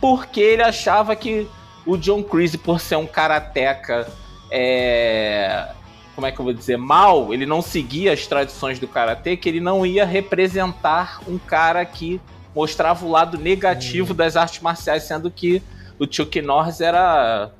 [0.00, 1.48] porque ele achava que
[1.86, 4.06] o John Creasy, por ser um karateca,
[4.50, 5.68] é...
[6.14, 9.48] como é que eu vou dizer, mal, ele não seguia as tradições do karatê, que
[9.48, 12.20] ele não ia representar um cara que
[12.54, 14.16] mostrava o lado negativo hum.
[14.16, 15.62] das artes marciais, sendo que
[15.98, 17.50] o Chuck Norris era,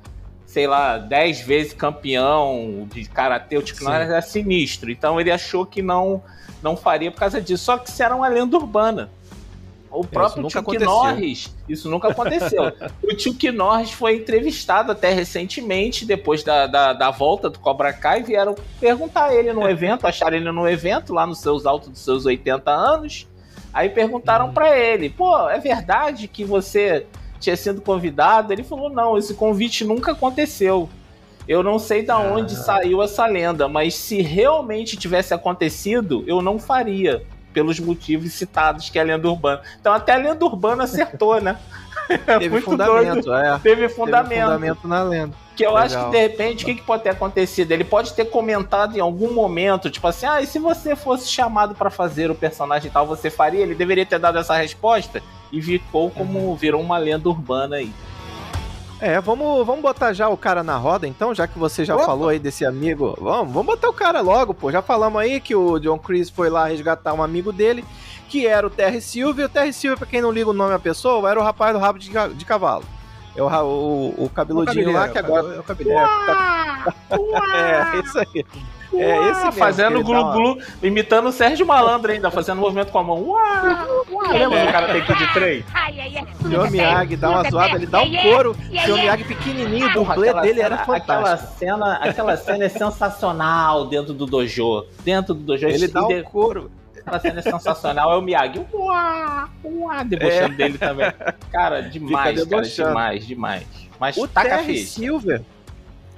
[0.45, 3.85] sei lá, dez vezes campeão de karatê, o Chuck Sim.
[3.85, 6.23] Norris era sinistro, então ele achou que não
[6.65, 7.63] não faria por causa disso.
[7.63, 9.09] Só que isso era uma lenda urbana.
[9.95, 12.63] O próprio Chuck Norris, isso nunca aconteceu.
[13.03, 18.23] o Chuck Norris foi entrevistado até recentemente, depois da, da, da, volta do Cobra Kai,
[18.23, 22.25] vieram perguntar ele no evento, acharam ele no evento, lá nos seus altos dos seus
[22.25, 23.27] 80 anos.
[23.73, 24.53] Aí perguntaram hum.
[24.53, 27.05] para ele: pô, é verdade que você
[27.39, 28.51] tinha sido convidado?
[28.51, 30.89] Ele falou: não, esse convite nunca aconteceu.
[31.47, 32.57] Eu não sei da onde ah.
[32.57, 37.23] saiu essa lenda, mas se realmente tivesse acontecido, eu não faria
[37.55, 39.61] pelos motivos citados, que é a lenda urbana.
[39.79, 41.57] Então até a lenda urbana acertou, né?
[42.37, 43.57] Teve fundamento, é.
[43.59, 44.29] Teve fundamento.
[44.29, 45.33] Teve fundamento na lenda.
[45.55, 45.85] Que eu Legal.
[45.85, 47.71] acho que de repente o que, que, pode ter acontecido?
[47.71, 51.73] Ele pode ter comentado em algum momento, tipo assim, ah, e se você fosse chamado
[51.73, 53.61] para fazer o personagem tal, você faria?
[53.61, 56.55] Ele deveria ter dado essa resposta e ficou como uhum.
[56.55, 57.91] virou uma lenda urbana aí.
[58.99, 62.05] É, vamos, vamos botar já o cara na roda, então, já que você já Opa.
[62.05, 63.15] falou aí desse amigo.
[63.19, 64.71] Vamos, vamos botar o cara logo, pô.
[64.71, 67.83] Já falamos aí que o John Chris foi lá resgatar um amigo dele,
[68.29, 69.41] que era o Terry Silva.
[69.41, 71.73] E o Terry Silva, pra quem não liga o nome à pessoa, era o rapaz
[71.73, 72.85] do rabo de, de cavalo.
[73.35, 75.55] É o, o, o cabeludinho o lá que agora.
[75.55, 75.91] É o cabelo.
[75.91, 76.05] É,
[77.97, 78.45] é, isso aí.
[78.93, 83.21] É, esse mesmo, Fazendo glu-glu, imitando o Sérgio Malandro ainda, fazendo movimento com a mão.
[83.23, 84.31] Uau, uau.
[84.31, 85.65] Lembra do cara tem que de trem?
[86.41, 86.71] O Sr.
[86.71, 88.51] Miyagi dá uma zoada, ele dá um couro.
[88.51, 88.93] O Sr.
[88.93, 91.11] Miyagi pequenininho, o dublê dele era fantástico.
[91.11, 94.85] Aquela cena, aquela cena é sensacional dentro do dojo.
[95.03, 95.67] Dentro do dojo.
[95.67, 96.71] Ele dá um couro
[97.05, 98.65] aquela cena é sensacional é o Miyagi.
[98.73, 100.57] Uá, uá, debochando é.
[100.57, 101.11] dele também.
[101.51, 103.63] Cara, demais, cara, demais, demais.
[103.99, 105.41] Mas o Terry Silver.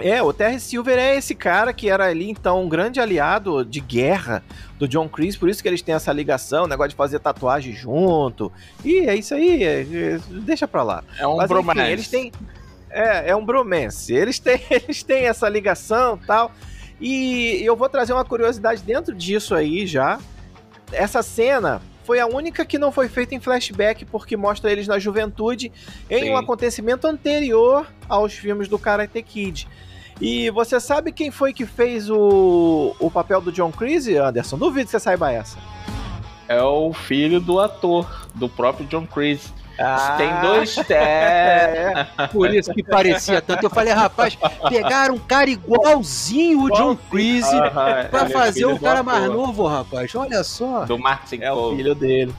[0.00, 3.80] É, o Terry Silver é esse cara que era ali, então, um grande aliado de
[3.80, 4.44] guerra
[4.78, 8.52] do John Chris, por isso que eles têm essa ligação, negócio de fazer tatuagem junto.
[8.84, 11.02] E é isso aí, é, é, deixa pra lá.
[11.18, 11.80] É um Mas, bromance.
[11.80, 12.32] Enfim, eles têm.
[12.90, 14.14] É, é um bromance.
[14.14, 16.52] Eles têm, eles têm essa ligação tal.
[17.00, 20.18] E eu vou trazer uma curiosidade dentro disso aí já
[20.92, 24.98] essa cena foi a única que não foi feita em flashback, porque mostra eles na
[24.98, 25.70] juventude
[26.08, 26.30] em Sim.
[26.30, 29.68] um acontecimento anterior aos filmes do Karate Kid.
[30.18, 34.56] E você sabe quem foi que fez o, o papel do John Creasy, Anderson?
[34.56, 35.58] Duvido que você saiba essa.
[36.48, 39.52] É o filho do ator, do próprio John Creasy.
[39.78, 43.64] Ah, tem dois é, Por isso que parecia tanto.
[43.64, 44.36] Eu falei, rapaz,
[44.68, 49.24] pegaram um cara igualzinho o John Creasy uh -huh, pra é fazer o cara mais
[49.26, 50.12] novo, rapaz.
[50.16, 50.84] Olha só.
[50.84, 52.34] Do Martin É o filho dele.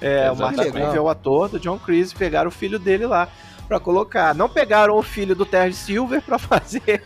[0.00, 0.70] É, Exatamente.
[0.70, 2.14] o Martin é o ator do John Creasy.
[2.14, 3.28] Pegaram o filho dele lá
[3.68, 4.34] para colocar.
[4.34, 7.02] Não pegaram o filho do Terry Silver para fazer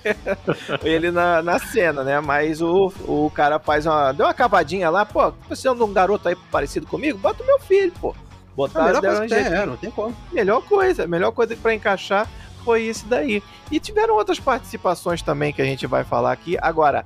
[0.85, 2.20] ele na, na cena, né?
[2.20, 4.12] Mas o, o cara faz uma.
[4.12, 7.18] Deu uma cavadinha lá, pô, você é um garoto aí parecido comigo?
[7.18, 8.14] Bota o meu filho, pô.
[8.56, 9.34] Botaram deram um jeito.
[9.34, 10.14] É, não tem como.
[10.32, 12.28] Melhor coisa, melhor coisa para encaixar
[12.64, 13.42] foi isso daí.
[13.70, 16.56] E tiveram outras participações também que a gente vai falar aqui.
[16.60, 17.04] Agora,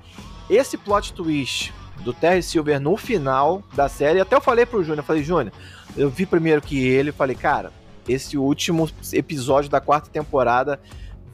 [0.48, 5.04] esse plot twist do Terry Silver no final da série, até eu falei pro Júnior,
[5.04, 5.52] falei, Júnior,
[5.96, 7.72] eu vi primeiro que ele, falei, cara,
[8.08, 10.80] esse último episódio da quarta temporada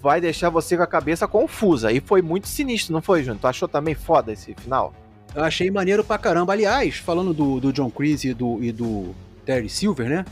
[0.00, 1.92] vai deixar você com a cabeça confusa.
[1.92, 3.40] E foi muito sinistro, não foi, Júnior?
[3.40, 4.94] Tu achou também foda esse final?
[5.34, 6.52] Eu achei maneiro pra caramba.
[6.52, 10.24] Aliás, falando do, do John Chris e do, e do Terry Silver, né?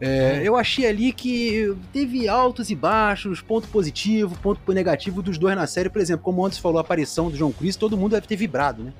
[0.00, 0.44] É, uhum.
[0.44, 5.66] Eu achei ali que teve altos e baixos, ponto positivo, ponto negativo dos dois na
[5.66, 5.90] série.
[5.90, 8.82] Por exemplo, como antes falou a aparição do John Chris, todo mundo deve ter vibrado,
[8.82, 8.92] né?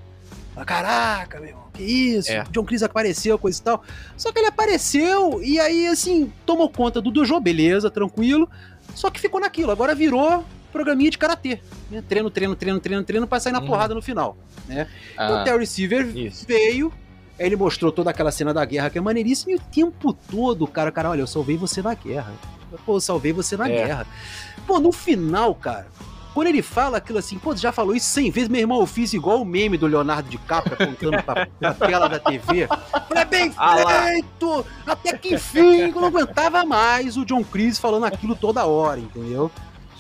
[0.66, 2.30] Caraca, meu, que isso?
[2.30, 2.44] É.
[2.50, 3.82] John Chris apareceu, coisa e tal.
[4.16, 8.48] Só que ele apareceu e aí, assim, tomou conta do dojo, beleza, tranquilo.
[8.94, 9.70] Só que ficou naquilo.
[9.70, 11.60] Agora virou programinha de karatê.
[11.90, 12.02] Né?
[12.06, 13.66] Treino, treino, treino, treino, treino pra sair na uhum.
[13.66, 14.36] porrada no final.
[14.68, 14.86] Né?
[15.16, 16.46] Ah, o Terry Silver isso.
[16.46, 16.92] veio,
[17.40, 20.66] Aí ele mostrou toda aquela cena da guerra que é maneiríssima e o tempo todo,
[20.66, 22.35] cara, cara, olha, eu salvei você na guerra.
[22.85, 23.72] Pô, eu salvei você na é.
[23.72, 24.07] guerra.
[24.66, 25.87] Pô, no final, cara,
[26.35, 29.14] quando ele fala aquilo assim, pô, já falou isso 100 vezes, meu irmão, eu fiz
[29.14, 32.68] igual o meme do Leonardo DiCaprio apontando pra, pra tela da TV.
[33.09, 34.66] Falei, é bem ah, feito!
[34.87, 39.50] Até que enfim, eu não aguentava mais o John Chris falando aquilo toda hora, entendeu?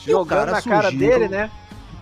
[0.04, 1.50] Jogando na cara dele, né?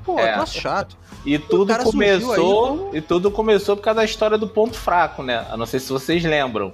[0.05, 0.33] Pô, é.
[0.33, 0.97] troço chato.
[1.25, 2.91] E tudo começou.
[2.93, 5.47] Aí, e tudo começou por causa da história do ponto fraco, né?
[5.51, 6.73] Eu não sei se vocês lembram.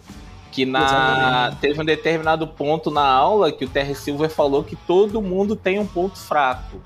[0.52, 5.20] Que na teve um determinado ponto na aula que o Terry Silver falou que todo
[5.20, 6.80] mundo tem um ponto fraco.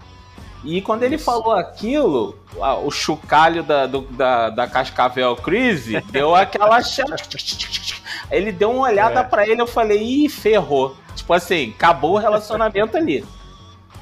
[0.65, 2.37] E quando ele falou aquilo,
[2.85, 6.81] o chocalho da, do, da, da Cascavel Crise deu aquela.
[8.31, 9.23] ele deu uma olhada é.
[9.23, 10.97] para ele, eu falei, ih, ferrou.
[11.15, 13.25] Tipo assim, acabou o relacionamento ali.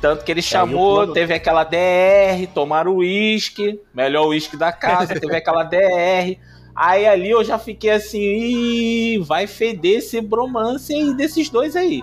[0.01, 5.63] Tanto que ele chamou, teve aquela DR, tomaram uísque, melhor uísque da casa, teve aquela
[5.63, 6.39] DR.
[6.75, 12.03] Aí ali eu já fiquei assim, Ih, vai feder esse bromance aí desses dois aí.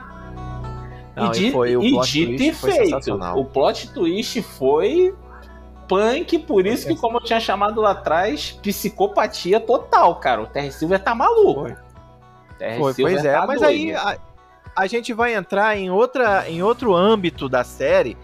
[1.16, 3.14] Não, e, foi, e dito e feito.
[3.36, 5.14] O plot twist foi
[5.88, 10.42] punk, por isso que, como eu tinha chamado lá atrás, psicopatia total, cara.
[10.42, 11.68] O Terry Silver tá maluco.
[12.58, 13.70] Foi, foi pois é, tá mas doido.
[13.70, 14.18] aí a
[14.88, 18.18] gente vai entrar em, outra, em outro âmbito da série,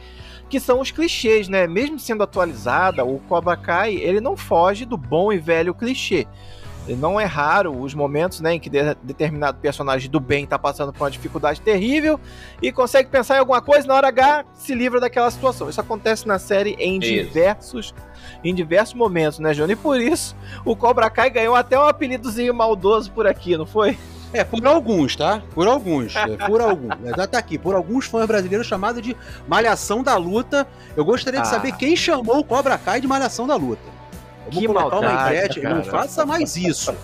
[0.50, 1.68] que são os clichês, né?
[1.68, 6.28] Mesmo sendo atualizada, o Cobra Kai, ele não foge do bom e velho clichê.
[6.88, 10.92] Não é raro os momentos né, em que de, determinado personagem do bem está passando
[10.92, 12.20] por uma dificuldade terrível
[12.64, 15.70] e consegue pensar em alguma coisa, na hora H se livra daquela situação.
[15.70, 17.28] Isso acontece na série em isso.
[17.28, 17.94] diversos
[18.44, 19.70] em diversos momentos, né, João?
[19.70, 20.36] E por isso
[20.66, 23.98] o Cobra Kai ganhou até um apelidozinho maldoso por aqui, não foi?
[24.32, 25.42] É, por alguns, tá?
[25.54, 26.16] Por alguns.
[26.16, 26.96] É, por alguns.
[27.18, 27.58] Já tá aqui.
[27.58, 29.16] Por alguns fãs brasileiros chamado de
[29.48, 30.68] Malhação da Luta.
[30.96, 31.50] Eu gostaria de ah.
[31.50, 33.82] saber quem chamou o Cobra Kai de Malhação da Luta.
[34.46, 35.62] Vamos que colocar maldade, uma enquete.
[35.62, 36.96] Não faça mais isso.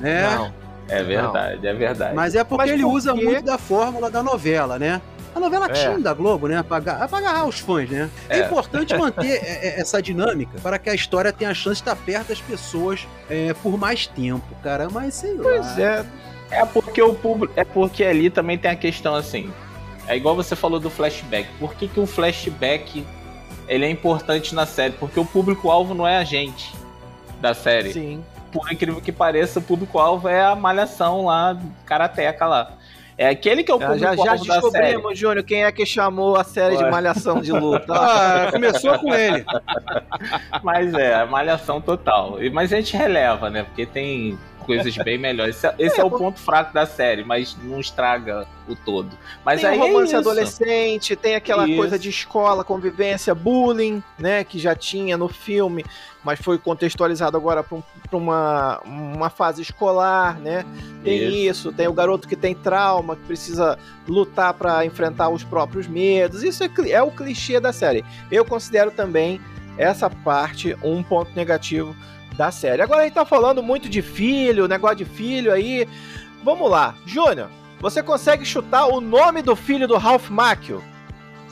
[0.00, 0.36] Né?
[0.36, 0.64] Não.
[0.88, 1.70] É verdade, não.
[1.70, 2.14] é verdade.
[2.14, 5.00] Mas é porque Mas ele usa muito da fórmula da novela, né?
[5.34, 5.72] A novela é.
[5.72, 6.62] tinha da Globo, né?
[6.62, 8.08] Pra, pra agarrar os fãs, né?
[8.28, 11.82] É, é importante manter é, é, essa dinâmica para que a história tenha a chance
[11.82, 14.88] de estar perto das pessoas é, por mais tempo, cara.
[14.90, 15.74] Mas sei pois lá.
[15.74, 16.06] Pois é.
[16.50, 17.52] É porque o público.
[17.56, 19.52] É porque ali também tem a questão assim.
[20.06, 21.48] É igual você falou do flashback.
[21.58, 23.04] Por que, que o flashback
[23.66, 24.92] ele é importante na série?
[24.92, 26.72] Porque o público-alvo não é a gente
[27.40, 27.92] da série.
[27.92, 28.24] Sim.
[28.52, 32.76] Por incrível que pareça, o público-alvo é a malhação lá, karateca lá.
[33.16, 36.42] É aquele que é o público Já, já descobrimos, Júnior, quem é que chamou a
[36.42, 36.84] série Ué.
[36.84, 37.86] de Malhação de luta.
[37.94, 39.44] ah, começou com ele.
[40.62, 42.38] Mas é, a malhação total.
[42.52, 43.62] Mas a gente releva, né?
[43.62, 45.56] Porque tem coisas bem melhores.
[45.56, 49.16] Esse, é, esse é, é, o ponto fraco da série, mas não estraga o todo.
[49.44, 51.76] Mas tem aí um romance é adolescente, tem aquela isso.
[51.76, 55.84] coisa de escola, convivência, bullying, né, que já tinha no filme,
[56.24, 60.64] mas foi contextualizado agora para um, uma, uma fase escolar, né?
[61.02, 61.68] Tem isso.
[61.68, 61.72] isso.
[61.72, 66.42] tem o garoto que tem trauma, que precisa lutar para enfrentar os próprios medos.
[66.42, 68.04] Isso é, é o clichê da série.
[68.30, 69.40] Eu considero também
[69.76, 71.94] essa parte um ponto negativo
[72.36, 72.82] da série.
[72.82, 75.88] Agora a gente tá falando muito de filho, negócio de filho aí.
[76.42, 77.48] Vamos lá, Júnior,
[77.80, 80.82] você consegue chutar o nome do filho do Ralph Macchio?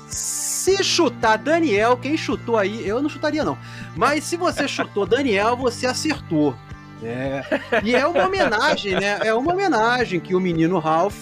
[0.08, 3.56] Se chutar Daniel, quem chutou aí, eu não chutaria não.
[3.96, 6.54] Mas se você chutou Daniel, você acertou.
[7.02, 7.42] É.
[7.82, 9.18] E é uma homenagem, né?
[9.24, 11.16] É uma homenagem que o menino Ralph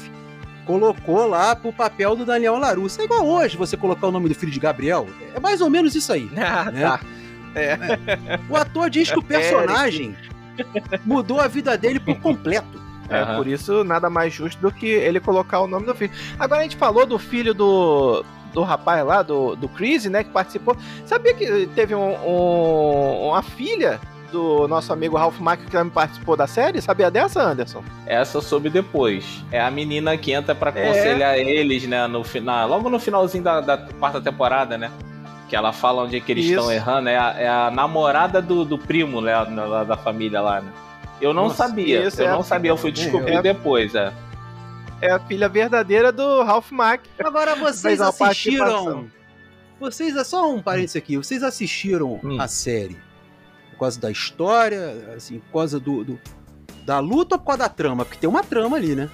[0.67, 3.01] colocou lá pro papel do Daniel Larusso.
[3.01, 5.09] É igual hoje você colocar o nome do filho de Gabriel.
[5.35, 6.31] É mais ou menos isso aí.
[6.37, 6.83] Ah, né?
[6.83, 7.01] tá.
[7.55, 7.77] É.
[8.49, 10.17] O ator diz que o personagem
[11.05, 12.81] mudou a vida dele por completo.
[13.09, 13.37] É, uhum.
[13.39, 16.13] por isso nada mais justo do que ele colocar o nome do filho.
[16.39, 20.31] Agora a gente falou do filho do, do rapaz lá, do, do Chris, né, que
[20.31, 20.77] participou.
[21.05, 26.37] Sabia que teve um, um, uma filha do nosso amigo Ralph Macchio que também participou
[26.37, 26.81] da série?
[26.81, 27.83] Sabia dessa, Anderson?
[28.07, 29.45] Essa eu soube depois.
[29.51, 30.85] É a menina que entra pra é.
[30.85, 31.43] aconselhar é.
[31.43, 34.91] eles, né, no final, logo no finalzinho da, da quarta temporada, né?
[35.51, 38.65] Que ela fala onde é que eles estão errando, é a, é a namorada do,
[38.65, 40.73] do primo né, da, da família lá, né?
[41.21, 44.13] Eu não Nossa, sabia, eu é não sabia, eu fui descobrir é depois, é.
[45.03, 47.03] É a filha verdadeira do Ralph Mack.
[47.19, 49.11] Agora vocês assistiram.
[49.81, 52.41] Vocês, é só um parênteses aqui, vocês assistiram hum.
[52.41, 52.97] a série
[53.73, 56.21] por causa da história, assim, por causa do, do,
[56.85, 58.05] da luta ou por causa da trama?
[58.05, 59.11] Porque tem uma trama ali, né?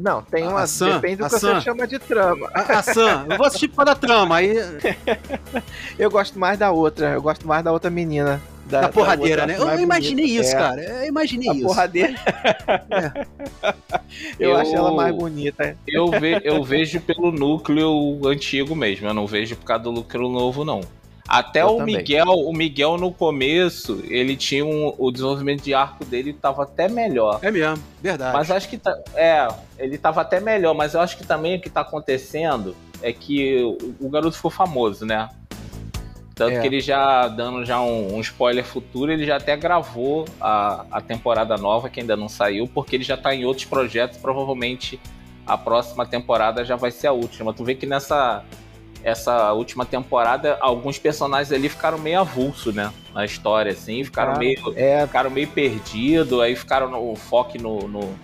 [0.00, 0.66] Não, tem uma.
[0.66, 1.54] Sam, depende do que Sam.
[1.56, 2.50] você chama de trama.
[2.54, 4.36] A, a Sam, eu vou assistir por causa da trama.
[4.36, 4.56] Aí...
[5.98, 7.10] eu gosto mais da outra.
[7.10, 8.40] Eu gosto mais da outra menina.
[8.64, 9.56] Da, da porradeira, da né?
[9.58, 10.42] Eu imaginei bonita.
[10.42, 10.58] isso, é.
[10.58, 10.82] cara.
[10.82, 11.66] Eu imaginei a isso.
[11.66, 12.14] Porradeira.
[12.90, 13.26] É.
[14.38, 15.76] Eu, eu, acho ela mais bonita.
[15.86, 19.06] Eu, ve, eu vejo pelo núcleo antigo mesmo.
[19.06, 20.80] Eu não vejo por causa do núcleo novo, não.
[21.30, 21.98] Até eu o também.
[21.98, 26.88] Miguel, o Miguel no começo, ele tinha um, o desenvolvimento de arco dele tava até
[26.88, 27.38] melhor.
[27.40, 28.32] É mesmo, verdade.
[28.36, 29.46] Mas acho que tá, é,
[29.78, 33.62] ele tava até melhor, mas eu acho que também o que tá acontecendo é que
[33.62, 35.28] o, o garoto ficou famoso, né?
[36.34, 36.60] Tanto é.
[36.60, 41.00] que ele já, dando já um, um, spoiler futuro, ele já até gravou a, a
[41.00, 44.98] temporada nova, que ainda não saiu, porque ele já tá em outros projetos, provavelmente
[45.46, 47.52] a próxima temporada já vai ser a última.
[47.52, 48.42] Tu vê que nessa
[49.02, 52.92] essa última temporada, alguns personagens ali ficaram meio avulso, né?
[53.14, 54.58] Na história, assim, ficaram meio.
[54.76, 55.06] É...
[55.06, 58.14] Ficaram meio perdidos, aí ficaram no foco no no,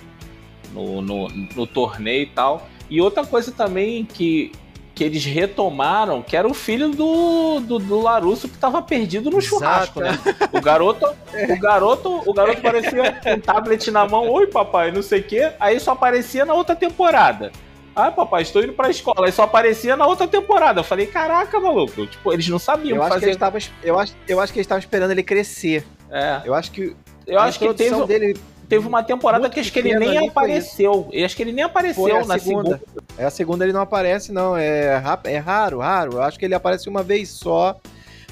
[0.73, 2.67] no, no, no, torneio e tal.
[2.89, 4.53] E outra coisa também que,
[4.95, 9.39] que eles retomaram, que era o filho do, do, do Larusso que tava perdido no
[9.39, 10.19] Exato, churrasco, né?
[10.53, 11.07] O garoto,
[11.49, 15.25] o garoto, o garoto parecia com um tablet na mão, oi papai, não sei o
[15.25, 17.51] quê, aí só aparecia na outra temporada.
[17.97, 19.27] Ah, papai, estou indo pra escola.
[19.27, 20.81] Aí só aparecia na outra temporada.
[20.81, 22.07] Eu falei, caraca, maluco.
[22.07, 23.21] Tipo, eles não sabiam eu acho fazer.
[23.21, 25.83] Que eles tavam, eu, acho, eu acho que eles estavam esperando ele crescer.
[26.11, 26.43] É.
[26.45, 26.95] Eu acho que.
[27.27, 28.39] Eu acho que teve, dele
[28.69, 31.09] teve uma temporada que acho que ele nem apareceu.
[31.11, 32.79] Eu acho que ele nem apareceu na segunda.
[32.79, 32.83] segunda.
[33.17, 34.55] É a segunda ele não aparece, não.
[34.55, 36.13] É, é raro, raro.
[36.13, 37.81] Eu acho que ele aparece uma vez só.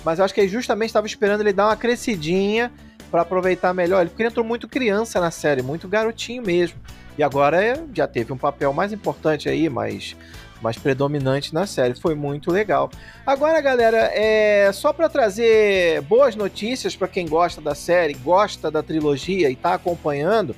[0.04, 2.70] Mas eu acho que ele justamente estava esperando ele dar uma crescidinha
[3.14, 4.04] para aproveitar melhor.
[4.04, 6.76] Ele entrou muito criança na série, muito garotinho mesmo.
[7.16, 10.16] E agora é, já teve um papel mais importante aí, mais,
[10.60, 11.94] mais predominante na série.
[11.94, 12.90] Foi muito legal.
[13.24, 18.82] Agora, galera, é só para trazer boas notícias para quem gosta da série, gosta da
[18.82, 20.56] trilogia e tá acompanhando.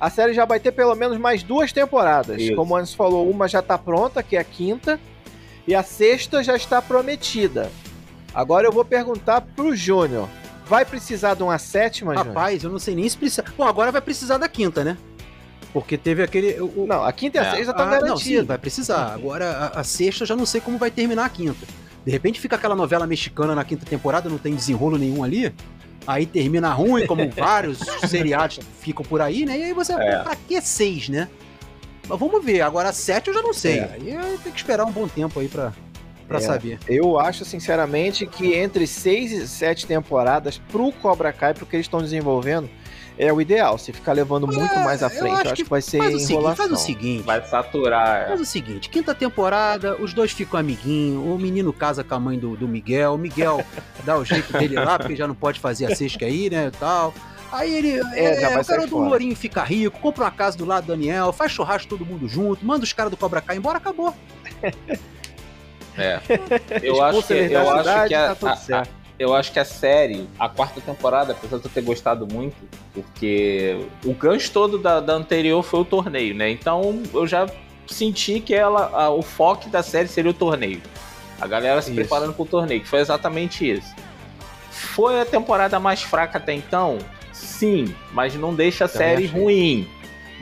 [0.00, 2.42] A série já vai ter pelo menos mais duas temporadas.
[2.42, 2.56] Isso.
[2.56, 4.98] Como antes falou, uma já tá pronta, que é a quinta,
[5.68, 7.70] e a sexta já está prometida.
[8.34, 10.28] Agora eu vou perguntar pro Júnior.
[10.66, 12.64] Vai precisar de uma sétima, Rapaz, Júnior?
[12.64, 13.44] eu não sei nem se precisa.
[13.56, 14.96] Bom, agora vai precisar da quinta, né?
[15.72, 16.60] Porque teve aquele.
[16.60, 17.50] O, não, a quinta e a é.
[17.50, 18.10] sexta estão ah, garantidas.
[18.10, 19.14] Não, sim, vai precisar.
[19.14, 21.66] Agora, a, a sexta eu já não sei como vai terminar a quinta.
[22.04, 25.52] De repente fica aquela novela mexicana na quinta temporada, não tem desenrolo nenhum ali.
[26.06, 29.58] Aí termina ruim, como vários seriados ficam por aí, né?
[29.58, 30.18] E aí você, é.
[30.18, 31.28] pra que seis, né?
[32.08, 32.60] Mas vamos ver.
[32.60, 33.78] Agora a sete eu já não sei.
[33.78, 33.90] É.
[33.94, 35.72] Aí tem que esperar um bom tempo aí pra,
[36.26, 36.40] pra é.
[36.40, 36.78] saber.
[36.88, 41.86] Eu acho, sinceramente, que entre seis e sete temporadas pro Cobra Kai, pro que eles
[41.86, 42.68] estão desenvolvendo,
[43.18, 43.78] é o ideal.
[43.78, 45.98] Se ficar levando muito é, mais à frente, eu acho, eu acho que, vai ser
[45.98, 46.66] faz enrolação.
[46.66, 47.22] O seguinte, faz o seguinte.
[47.24, 48.28] Vai saturar.
[48.28, 52.38] Faz o seguinte, quinta temporada, os dois ficam amiguinhos, o menino casa com a mãe
[52.38, 53.64] do, do Miguel, o Miguel
[54.04, 57.14] dá o jeito dele lá, porque já não pode fazer a sexta aí, né, tal.
[57.52, 60.84] Aí ele, é, é, o cara do Lourinho fica rico, compra uma casa do lado
[60.84, 64.14] do Daniel, faz churrasco todo mundo junto, manda os caras do Cobra Kai embora, acabou.
[65.96, 66.20] É.
[66.82, 68.86] Eu acho que, eu acho que a, tá a, a,
[69.18, 72.56] eu acho que a série, a quarta temporada, apesar de eu ter gostado muito,
[72.92, 76.50] porque o gancho todo da, da anterior foi o torneio, né?
[76.50, 77.46] Então eu já
[77.86, 80.80] senti que ela, o foco da série seria o torneio.
[81.40, 81.94] A galera se isso.
[81.94, 83.94] preparando para o torneio, que foi exatamente isso.
[84.70, 86.98] Foi a temporada mais fraca até então?
[87.32, 89.88] Sim, mas não deixa a série ruim.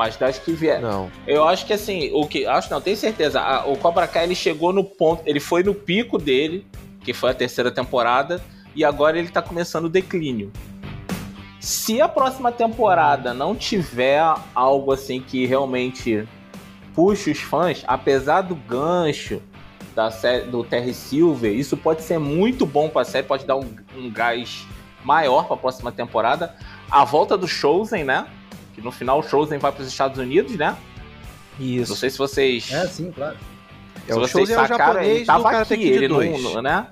[0.01, 0.80] Mas das que vier.
[0.80, 1.11] Não.
[1.26, 2.46] Eu acho que assim, o que.
[2.46, 3.38] Acho não, tenho certeza.
[3.38, 5.22] A, o Cobra Kai ele chegou no ponto.
[5.26, 6.66] Ele foi no pico dele,
[7.05, 8.42] que foi a terceira temporada
[8.74, 10.51] e agora ele tá começando o declínio.
[11.61, 14.22] Se a próxima temporada não tiver
[14.55, 16.26] algo assim que realmente
[16.94, 19.42] puxe os fãs, apesar do gancho
[19.94, 23.57] da série, do Terry Silver, isso pode ser muito bom para a série, pode dar
[23.57, 24.66] um, um gás
[25.05, 26.57] maior para a próxima temporada.
[26.90, 28.26] A volta do Chosen, né?
[28.81, 30.74] Que no final o Chosen vai para os Estados Unidos, né?
[31.59, 31.91] Isso.
[31.91, 32.72] Não sei se vocês.
[32.72, 33.37] É, sim, claro.
[34.07, 36.87] Se é, o vocês sacaram, é o japonês ele tava aqui, ele não, né?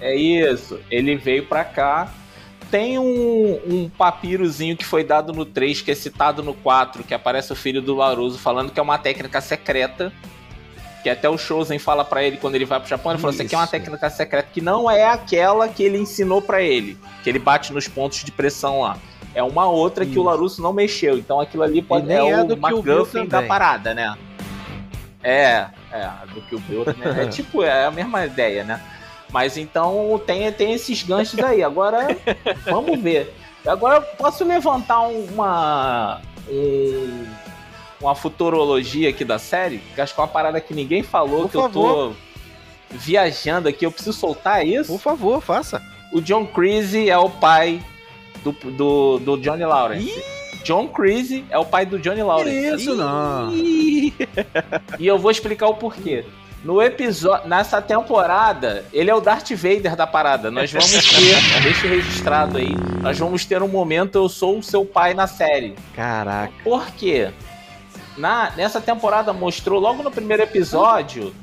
[0.00, 0.78] É isso.
[0.90, 2.12] Ele veio pra cá.
[2.70, 7.14] Tem um, um papirozinho que foi dado no 3, que é citado no 4, que
[7.14, 10.12] aparece o filho do Laruso falando que é uma técnica secreta.
[11.02, 13.42] Que até o Shosen fala para ele quando ele vai pro Japão, ele falou: Isso
[13.42, 17.30] aqui é uma técnica secreta que não é aquela que ele ensinou para ele, que
[17.30, 18.98] ele bate nos pontos de pressão lá.
[19.34, 20.12] É uma outra Isso.
[20.12, 21.18] que o Larusso não mexeu.
[21.18, 24.16] Então aquilo ali pode é, é o MacGuffin da parada, né?
[25.22, 27.24] É, é, do que o Bill né?
[27.24, 28.80] É tipo, é a mesma ideia, né?
[29.30, 31.62] Mas então tem, tem esses ganchos aí.
[31.62, 32.08] Agora,
[32.64, 33.34] vamos ver.
[33.66, 36.20] Agora eu posso levantar uma.
[36.48, 37.24] Um,
[38.00, 41.56] uma futurologia aqui da série, acho que é uma parada que ninguém falou, Por que
[41.56, 41.88] favor.
[41.88, 42.14] eu tô
[42.90, 44.90] viajando aqui, eu preciso soltar isso.
[44.92, 45.80] Por favor, faça.
[46.12, 47.80] O John Creasy é o pai
[48.42, 50.08] do, do, do Johnny Lawrence.
[50.08, 50.42] Ih!
[50.62, 52.82] John Creasy é o pai do Johnny Lawrence.
[52.82, 53.52] Isso não.
[53.52, 54.14] e
[55.00, 56.24] eu vou explicar o porquê.
[56.64, 60.48] No episódio, nessa temporada, ele é o Darth Vader da parada.
[60.48, 64.84] Nós vamos ter, deixa registrado aí, nós vamos ter um momento eu sou o seu
[64.84, 65.74] pai na série.
[65.94, 66.52] Caraca.
[66.62, 67.32] Por quê?
[68.16, 71.34] Na, nessa temporada mostrou logo no primeiro episódio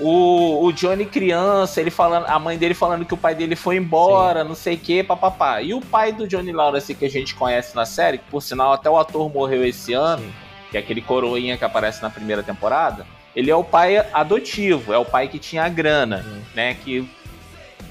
[0.00, 3.76] o, o Johnny criança, ele falando, a mãe dele falando que o pai dele foi
[3.76, 4.48] embora, Sim.
[4.48, 5.62] não sei o que, papapá.
[5.62, 8.72] E o pai do Johnny Lawrence que a gente conhece na série, que por sinal
[8.72, 10.32] até o ator morreu esse ano, Sim.
[10.70, 14.98] que é aquele coroinha que aparece na primeira temporada ele é o pai adotivo, é
[14.98, 16.42] o pai que tinha a grana, uhum.
[16.54, 16.74] né?
[16.74, 17.08] Que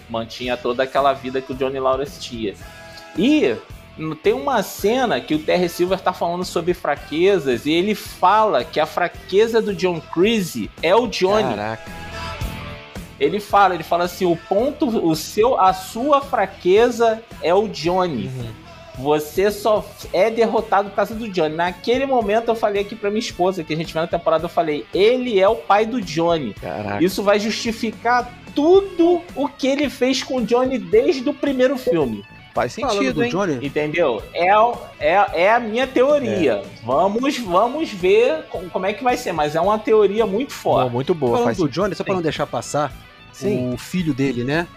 [0.10, 2.54] mantinha toda aquela vida que o Johnny Lawrence tinha.
[3.18, 3.56] E
[4.22, 8.80] tem uma cena que o Terry Silver tá falando sobre fraquezas e ele fala que
[8.80, 11.56] a fraqueza do John Creasy é o Johnny.
[11.56, 11.92] Caraca.
[13.20, 18.28] Ele fala, ele fala assim, o ponto, o seu, a sua fraqueza é o Johnny.
[18.28, 18.70] Uhum.
[19.00, 21.56] Você só é derrotado por causa do Johnny.
[21.56, 24.50] Naquele momento eu falei aqui pra minha esposa, que a gente vê na temporada, eu
[24.50, 26.54] falei, ele é o pai do Johnny.
[26.54, 27.04] Caraca.
[27.04, 32.26] Isso vai justificar tudo o que ele fez com o Johnny desde o primeiro filme.
[32.60, 33.30] Faz sentido, hein?
[33.30, 33.66] Johnny.
[33.66, 34.22] Entendeu?
[34.34, 34.50] É,
[35.00, 36.54] é, é a minha teoria.
[36.54, 36.64] É.
[36.84, 40.92] Vamos, vamos ver como é que vai ser, mas é uma teoria muito forte.
[40.92, 41.38] muito boa.
[41.38, 42.92] Falando do Johnny, só pra não deixar passar,
[43.32, 43.74] Sim.
[43.74, 44.68] o filho dele, né?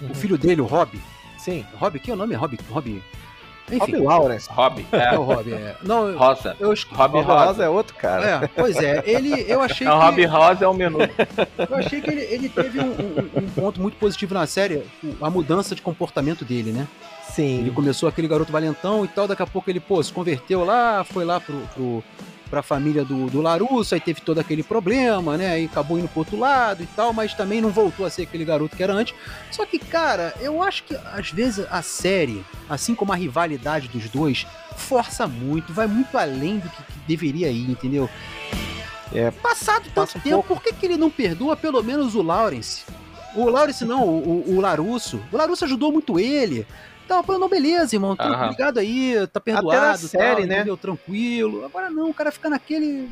[0.00, 0.10] Uhum.
[0.10, 1.00] O filho dele, o Rob.
[1.38, 1.64] Sim.
[1.76, 2.34] Rob, que é o nome?
[2.34, 3.02] Rob, Rob
[3.70, 3.92] enfim.
[3.92, 4.48] Rob Lawrence.
[4.50, 4.86] Rob.
[4.92, 5.14] É.
[5.14, 5.76] é o Rob, é.
[5.82, 6.56] Não, Rosa.
[6.58, 7.44] Eu, Rob Rosa.
[7.46, 8.26] Rosa é outro cara.
[8.26, 9.02] É, pois é.
[9.06, 9.96] Ele, eu achei é, que...
[9.96, 11.10] O Rob Rosa é um minuto.
[11.70, 14.82] Eu achei que ele, ele teve um, um, um, ponto muito positivo na série,
[15.20, 16.86] a mudança de comportamento dele, né?
[17.34, 17.60] Sim.
[17.60, 21.04] Ele começou aquele garoto valentão e tal, daqui a pouco ele, pô, se converteu lá,
[21.04, 22.04] foi lá pro, pro
[22.48, 25.50] para a família do, do Larusso, aí teve todo aquele problema, né?
[25.50, 28.44] Aí acabou indo pro outro lado e tal, mas também não voltou a ser aquele
[28.44, 29.14] garoto que era antes.
[29.50, 34.08] Só que, cara, eu acho que às vezes a série, assim como a rivalidade dos
[34.08, 38.08] dois, força muito, vai muito além do que, que deveria ir, entendeu?
[39.12, 40.54] É, Passado tanto um tempo, pouco.
[40.54, 42.84] por que, que ele não perdoa pelo menos o Lawrence?
[43.34, 45.20] o Laurence não, o, o Larusso.
[45.30, 46.66] O Larusso ajudou muito ele.
[47.08, 48.50] Então, falando, não, beleza, irmão, tá uhum.
[48.50, 50.56] ligado aí, tá perdoado, Até série, tal, né?
[50.56, 50.76] Entendeu?
[50.76, 51.64] Tranquilo.
[51.64, 53.08] Agora não, o cara fica naquele.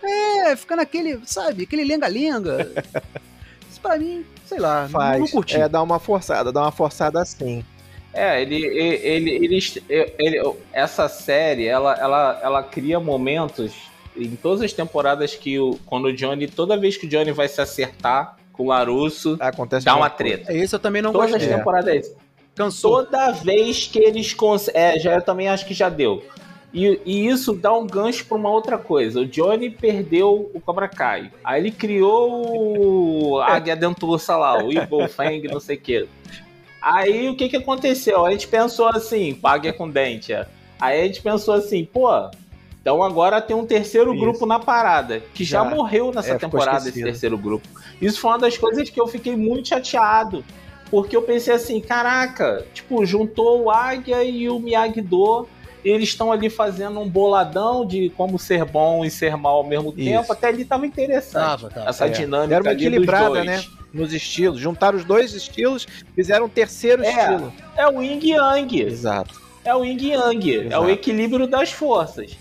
[0.00, 2.70] É, fica naquele, sabe, aquele lenga-lenga.
[3.68, 5.18] Isso pra mim, sei lá, Faz.
[5.18, 5.56] não, não curti.
[5.56, 7.64] É, dá uma forçada, dá uma forçada assim.
[8.14, 13.72] É, ele, ele, ele, ele, ele, essa série, ela, ela, ela cria momentos
[14.16, 17.48] em todas as temporadas que o, quando o Johnny, toda vez que o Johnny vai
[17.48, 20.52] se acertar com o Larusso, Acontece dá uma treta.
[20.52, 22.14] Esse eu também não Todas as temporadas é isso.
[22.60, 23.04] Cansou.
[23.04, 24.80] Toda vez que eles conseguem.
[24.80, 26.22] É, já, eu também acho que já deu.
[26.74, 29.20] E, e, isso dá um gancho para uma outra coisa.
[29.20, 31.32] O Johnny perdeu o Cobra Kai.
[31.42, 36.06] Aí ele criou o Águia Dentuça lá, o Evil Fang, não sei o quê.
[36.82, 38.26] Aí o que que aconteceu?
[38.26, 40.32] A gente pensou assim, Águia com dente.
[40.32, 40.46] É.
[40.78, 42.08] Aí a gente pensou assim, pô,
[42.80, 44.20] então agora tem um terceiro Isso.
[44.20, 47.66] grupo na parada, que já, já morreu nessa é, temporada esse terceiro grupo.
[48.00, 50.44] Isso foi uma das coisas que eu fiquei muito chateado.
[50.90, 55.46] Porque eu pensei assim, caraca, tipo, juntou o Águia e o Miyagi-Do
[55.84, 59.92] eles estão ali fazendo um boladão de como ser bom e ser mal ao mesmo
[59.92, 60.22] tempo.
[60.22, 60.32] Isso.
[60.32, 61.42] Até ali tava interessante.
[61.42, 61.88] Tava, tava.
[61.88, 62.08] Essa é.
[62.10, 63.62] dinâmica Era uma equilibrada, né?
[63.92, 64.60] Nos estilos.
[64.60, 67.52] Juntaram os dois estilos, fizeram um terceiro é, estilo.
[67.76, 68.82] É o Yin Yang.
[68.82, 69.40] Exato.
[69.64, 70.50] É o Yin Yang.
[70.50, 70.74] Exato.
[70.74, 72.36] É o equilíbrio das forças.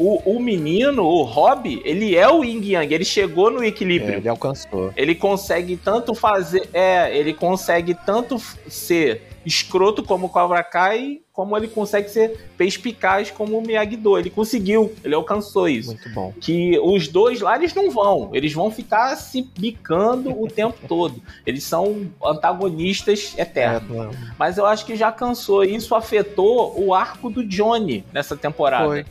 [0.00, 4.14] O, o menino, o Rob, ele é o Yin Yang, ele chegou no equilíbrio.
[4.14, 4.90] É, ele alcançou.
[4.96, 6.70] Ele consegue tanto fazer.
[6.72, 13.30] É, ele consegue tanto ser escroto como o Cobra Kai, como ele consegue ser perspicaz
[13.30, 14.18] como o Miyagi-Do.
[14.18, 15.90] Ele conseguiu, ele alcançou isso.
[15.90, 16.32] Muito bom.
[16.40, 18.30] Que os dois lá, eles não vão.
[18.32, 21.20] Eles vão ficar se bicando o tempo todo.
[21.46, 24.14] Eles são antagonistas eternos.
[24.14, 25.64] É, Mas eu acho que já cansou.
[25.64, 28.86] Isso afetou o arco do Johnny nessa temporada.
[28.86, 29.04] Foi.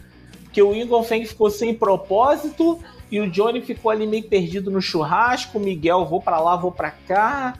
[0.50, 2.80] Porque o Eagle Fang ficou sem propósito
[3.12, 5.58] e o Johnny ficou ali meio perdido no churrasco.
[5.58, 7.54] O Miguel, vou para lá, vou para cá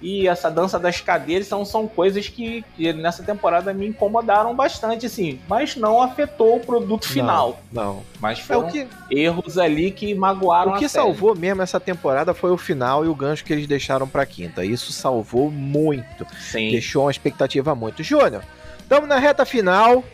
[0.00, 5.06] e essa dança das cadeiras são, são coisas que, que, nessa temporada me incomodaram bastante,
[5.06, 7.60] assim, mas não afetou o produto final.
[7.72, 7.84] Não.
[7.84, 8.02] não.
[8.20, 8.86] Mas foram é que...
[9.10, 13.14] erros ali que magoaram O que salvou mesmo essa temporada foi o final e o
[13.14, 14.64] gancho que eles deixaram pra quinta.
[14.64, 16.24] Isso salvou muito.
[16.38, 16.70] Sim.
[16.70, 18.02] Deixou uma expectativa muito.
[18.02, 18.44] Júnior,
[18.78, 20.04] estamos na reta final.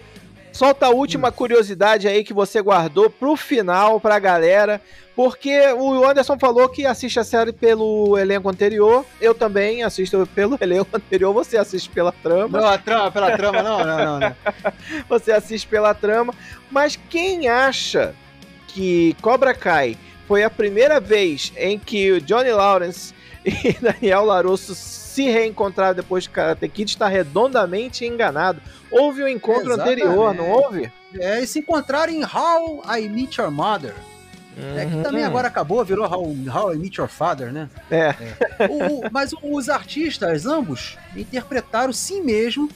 [0.54, 4.80] Solta a última curiosidade aí que você guardou pro final, pra galera.
[5.16, 9.04] Porque o Anderson falou que assiste a série pelo elenco anterior.
[9.20, 11.34] Eu também assisto pelo elenco anterior.
[11.34, 12.60] Você assiste pela trama.
[12.60, 14.36] Não, a trama, pela trama, não, não, não, não.
[15.10, 16.32] você assiste pela trama.
[16.70, 18.14] Mas quem acha
[18.68, 19.98] que Cobra Kai
[20.28, 23.12] foi a primeira vez em que o Johnny Lawrence
[23.64, 28.60] e Daniel Larusso se reencontraram depois de Karate Kid está redondamente enganado.
[28.90, 30.02] Houve um encontro Exatamente.
[30.02, 30.90] anterior, não houve?
[31.14, 33.94] É, e se encontraram em How I Meet Your Mother.
[34.56, 34.78] Uhum.
[34.78, 35.28] É que também uhum.
[35.28, 36.24] agora acabou, virou How,
[36.54, 37.68] How I Meet Your Father, né?
[37.90, 38.14] É.
[38.58, 38.66] é.
[38.68, 42.68] O, o, mas os artistas, ambos, interpretaram si mesmo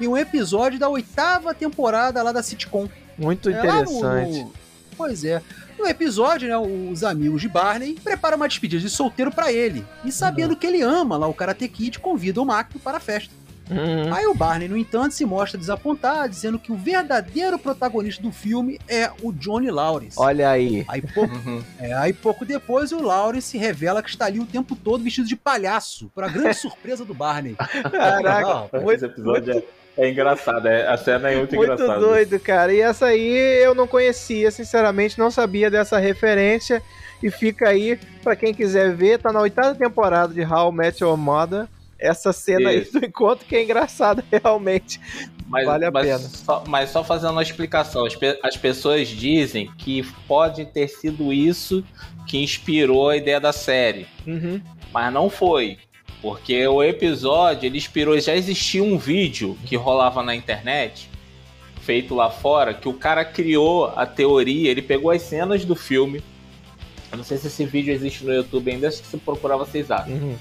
[0.00, 2.88] em um episódio da oitava temporada lá da sitcom.
[3.16, 4.44] Muito é, interessante.
[4.44, 4.52] No,
[4.96, 5.42] pois é.
[5.78, 9.86] No episódio, né, os amigos de Barney preparam uma despedida de solteiro para ele.
[10.04, 10.56] E sabendo uhum.
[10.56, 13.32] que ele ama lá o Karate Kid, convida o Macro para a festa.
[13.70, 14.14] Uhum.
[14.14, 18.80] Aí o Barney, no entanto, se mostra desapontado, dizendo que o verdadeiro protagonista do filme
[18.88, 20.16] é o Johnny Lawrence.
[20.18, 20.84] Olha aí.
[20.88, 21.62] Aí pouco, uhum.
[21.78, 25.36] é, aí pouco depois o Lawrence revela que está ali o tempo todo vestido de
[25.36, 27.54] palhaço, para grande surpresa do Barney.
[27.90, 29.62] Caraca, Não, esse episódio é
[29.98, 31.98] é engraçado, é, a cena é muito, muito engraçada.
[31.98, 32.72] Muito doido, cara.
[32.72, 36.80] E essa aí eu não conhecia, sinceramente, não sabia dessa referência.
[37.20, 41.16] E fica aí, para quem quiser ver, tá na oitava temporada de How Met Your
[41.16, 41.66] Mother.
[41.98, 42.96] Essa cena Isso.
[42.96, 45.00] aí do encontro que é engraçada, realmente.
[45.48, 46.18] Mas, vale a mas pena.
[46.20, 51.32] Só, mas só fazendo uma explicação, as, pe as pessoas dizem que pode ter sido
[51.32, 51.84] isso
[52.24, 54.06] que inspirou a ideia da série.
[54.24, 54.60] Uhum.
[54.92, 55.78] Mas não foi.
[56.20, 61.08] Porque o episódio, ele inspirou, já existia um vídeo que rolava na internet,
[61.80, 66.22] feito lá fora, que o cara criou a teoria, ele pegou as cenas do filme.
[67.10, 69.90] Eu não sei se esse vídeo existe no YouTube ainda, acho que se procurar vocês
[69.90, 70.12] acham.
[70.12, 70.36] Uhum.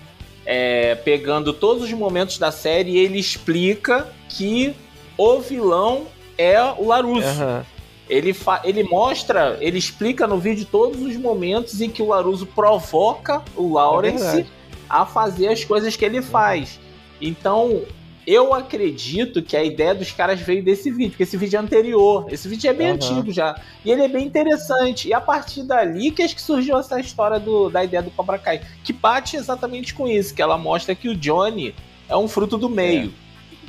[0.46, 4.74] É, pegando todos os momentos da série, ele explica que
[5.18, 6.08] o vilão
[6.38, 7.44] é o Larusso.
[7.44, 7.64] Uhum.
[8.10, 13.44] Ele, ele mostra, ele explica no vídeo todos os momentos em que o Larusso provoca
[13.56, 14.57] o Lawrence é
[14.90, 16.80] a fazer as coisas que ele faz.
[17.22, 17.84] Então,
[18.28, 22.28] eu acredito que a ideia dos caras veio desse vídeo, porque esse vídeo é anterior.
[22.30, 22.96] Esse vídeo é bem uhum.
[22.96, 23.58] antigo já.
[23.86, 25.08] E ele é bem interessante.
[25.08, 28.38] E a partir dali que acho que surgiu essa história do, da ideia do Cobra
[28.38, 28.62] Kai.
[28.84, 31.74] Que bate exatamente com isso, que ela mostra que o Johnny
[32.10, 33.14] é um fruto do meio.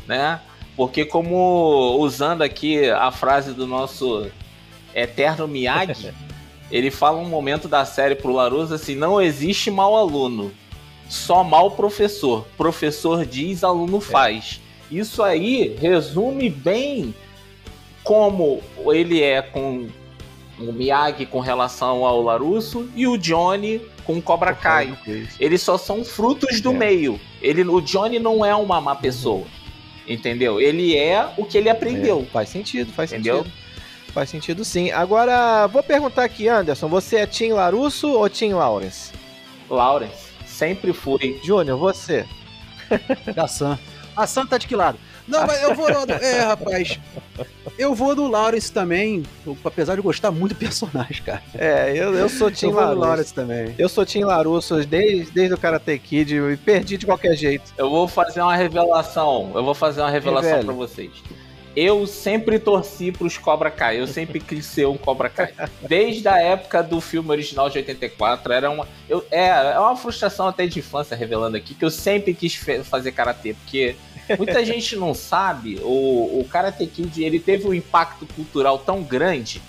[0.05, 0.09] É.
[0.09, 0.41] Né?
[0.77, 4.27] Porque como usando aqui a frase do nosso
[4.93, 6.13] eterno Miyagi,
[6.69, 10.53] ele fala um momento da série pro Laruso assim, não existe mau aluno
[11.09, 12.47] só mal professor.
[12.57, 14.61] Professor diz, aluno faz.
[14.91, 14.95] É.
[14.97, 17.15] Isso aí resume bem
[18.03, 19.87] como ele é com
[20.59, 24.97] o Miyagi com relação ao Larusso e o Johnny com Cobra Kai.
[25.39, 26.75] Eles só são frutos do é.
[26.75, 27.21] meio.
[27.41, 29.47] Ele, o Johnny não é uma má pessoa.
[30.07, 30.59] Entendeu?
[30.59, 32.23] Ele é o que ele aprendeu.
[32.27, 33.45] É, faz sentido, faz entendeu?
[33.45, 33.69] sentido.
[34.13, 34.91] Faz sentido sim.
[34.91, 39.13] Agora, vou perguntar aqui, Anderson, você é Tim Larusso ou Tim Lawrence?
[39.69, 40.28] Lawrence.
[40.59, 41.39] Sempre fui.
[41.45, 42.27] Júnior, você?
[43.33, 43.79] Da Sam.
[44.17, 44.99] A Sam tá de que lado?
[45.29, 45.89] Não, mas eu vou.
[45.89, 46.99] No, é, rapaz.
[47.79, 49.23] Eu vou no Lawrence também,
[49.65, 51.45] apesar de gostar muito do personagem, cara.
[51.55, 52.99] É, eu, eu sou Tim Larusso.
[52.99, 53.73] Lawrence também.
[53.79, 57.73] Eu sou Tim Larusso desde, desde o Karate Kid e perdi de qualquer jeito.
[57.79, 59.53] Eu vou fazer uma revelação.
[59.55, 61.13] Eu vou fazer uma revelação para vocês
[61.79, 64.01] eu sempre torci pros Cobra Kai.
[64.01, 65.53] Eu sempre quis ser um Cobra Kai.
[65.87, 68.89] Desde a época do filme original de 84, era uma.
[69.09, 72.55] Eu, é, é uma frustração até de infância, revelando aqui, que eu sempre quis
[72.85, 73.95] fazer karatê, porque
[74.37, 79.63] muita gente não sabe, o, o Karate Kid ele teve um impacto cultural tão grande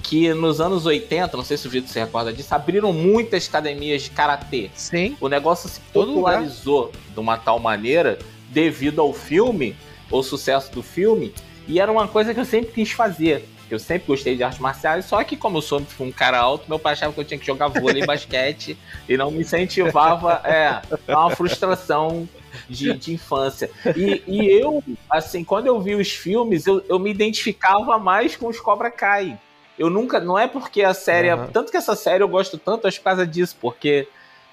[0.00, 4.02] que nos anos 80, não sei se o Vitor se recorda disso, abriram muitas academias
[4.02, 4.70] de karatê.
[4.74, 5.16] Sim.
[5.20, 9.76] O negócio se popularizou de uma tal maneira devido ao filme,
[10.10, 11.34] o sucesso do filme,
[11.68, 13.46] e era uma coisa que eu sempre quis fazer.
[13.70, 16.78] Eu sempre gostei de artes marciais, só que como eu sou um cara alto, meu
[16.78, 20.40] pai achava que eu tinha que jogar vôlei e basquete e não me incentivava.
[20.42, 22.26] É, é uma frustração
[22.66, 23.70] de, de infância.
[23.94, 28.48] E, e, eu, assim, quando eu vi os filmes, eu, eu me identificava mais com
[28.48, 29.38] os Cobra Kai.
[29.78, 30.18] Eu nunca.
[30.18, 31.30] Não é porque a série.
[31.30, 31.48] Uhum.
[31.48, 34.08] Tanto que essa série eu gosto tanto, acho por causa disso, porque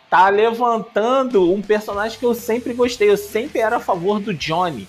[0.09, 3.09] tá levantando um personagem que eu sempre gostei.
[3.09, 4.88] Eu sempre era a favor do Johnny.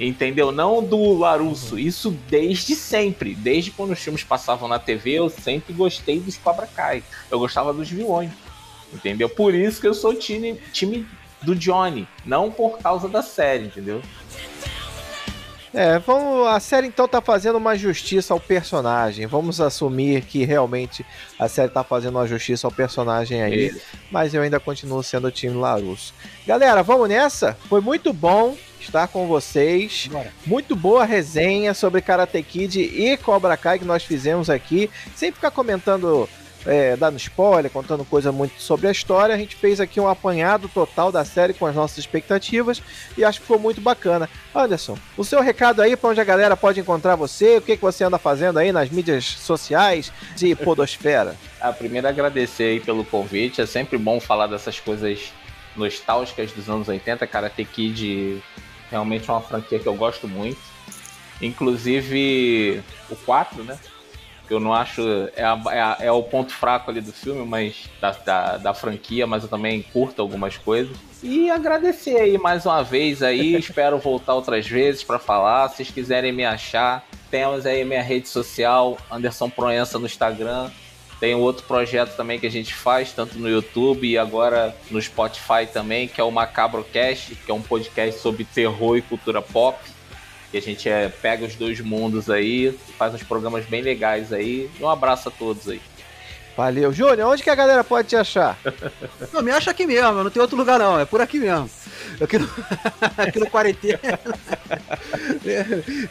[0.00, 0.50] Entendeu?
[0.50, 1.78] Não do Larusso.
[1.78, 3.34] Isso desde sempre.
[3.34, 7.02] Desde quando os filmes passavam na TV, eu sempre gostei dos Cobra Kai.
[7.30, 8.30] Eu gostava dos vilões.
[8.92, 9.28] Entendeu?
[9.28, 11.06] Por isso que eu sou time, time
[11.40, 12.06] do Johnny.
[12.24, 14.02] Não por causa da série, entendeu?
[15.74, 19.26] É, vamos, a série então tá fazendo uma justiça ao personagem.
[19.26, 21.04] Vamos assumir que realmente
[21.38, 23.80] a série tá fazendo uma justiça ao personagem aí, Isso.
[24.10, 26.12] mas eu ainda continuo sendo o time Larusso.
[26.46, 27.56] Galera, vamos nessa?
[27.70, 30.08] Foi muito bom estar com vocês.
[30.10, 30.32] Bora.
[30.46, 34.90] Muito boa resenha sobre Karate Kid e Cobra Kai que nós fizemos aqui.
[35.14, 36.28] Sem ficar comentando
[36.66, 39.34] é, dando spoiler, contando coisa muito sobre a história.
[39.34, 42.82] A gente fez aqui um apanhado total da série com as nossas expectativas
[43.16, 44.28] e acho que ficou muito bacana.
[44.54, 47.82] Anderson, o seu recado aí para onde a galera pode encontrar você, o que, que
[47.82, 51.36] você anda fazendo aí nas mídias sociais de Podosfera?
[51.60, 55.32] a primeiro agradecer aí pelo convite, é sempre bom falar dessas coisas
[55.76, 58.42] nostálgicas dos anos 80, Karate Kid
[58.92, 60.60] realmente é uma franquia que eu gosto muito.
[61.40, 62.80] Inclusive
[63.10, 63.76] o 4, né?
[64.52, 65.02] eu não acho.
[65.34, 68.74] É, a, é, a, é, o ponto fraco ali do filme, mas da, da, da,
[68.74, 70.96] franquia, mas eu também curto algumas coisas.
[71.22, 73.56] E agradecer aí mais uma vez aí.
[73.58, 75.68] espero voltar outras vezes para falar.
[75.68, 80.70] Se vocês quiserem me achar, temos aí minha rede social, Anderson Proença no Instagram.
[81.22, 85.68] Tem outro projeto também que a gente faz, tanto no YouTube e agora no Spotify
[85.72, 89.78] também, que é o Macabro Cast, que é um podcast sobre terror e cultura pop
[90.50, 94.68] que a gente é, pega os dois mundos aí, faz uns programas bem legais aí.
[94.80, 95.80] Um abraço a todos aí.
[96.56, 96.92] Valeu.
[96.92, 98.58] Júnior, onde que a galera pode te achar?
[99.32, 101.68] Não, me acha aqui mesmo, não tem outro lugar não, é por aqui mesmo.
[102.20, 102.48] Aqui no,
[103.16, 103.98] aqui no quarentena.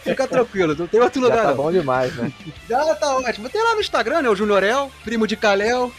[0.04, 1.58] Fica tranquilo, não tem outro lugar Já tá não.
[1.58, 2.32] bom demais, né?
[2.68, 3.50] Já tá ótimo.
[3.50, 5.92] Tem lá no Instagram, né, o Juniorel, primo de Caléu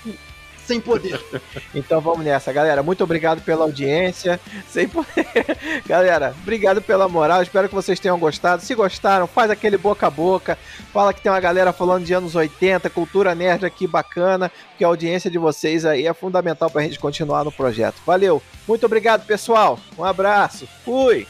[0.66, 1.20] sem poder.
[1.74, 2.82] Então vamos nessa, galera.
[2.82, 4.38] Muito obrigado pela audiência.
[4.68, 5.26] Sem poder.
[5.86, 7.42] galera, obrigado pela moral.
[7.42, 8.62] Espero que vocês tenham gostado.
[8.62, 10.58] Se gostaram, faz aquele boca a boca.
[10.92, 14.88] Fala que tem uma galera falando de anos 80, cultura nerd aqui bacana, porque a
[14.88, 17.96] audiência de vocês aí é fundamental pra gente continuar no projeto.
[18.04, 18.42] Valeu.
[18.68, 19.78] Muito obrigado, pessoal.
[19.98, 20.68] Um abraço.
[20.84, 21.26] Fui.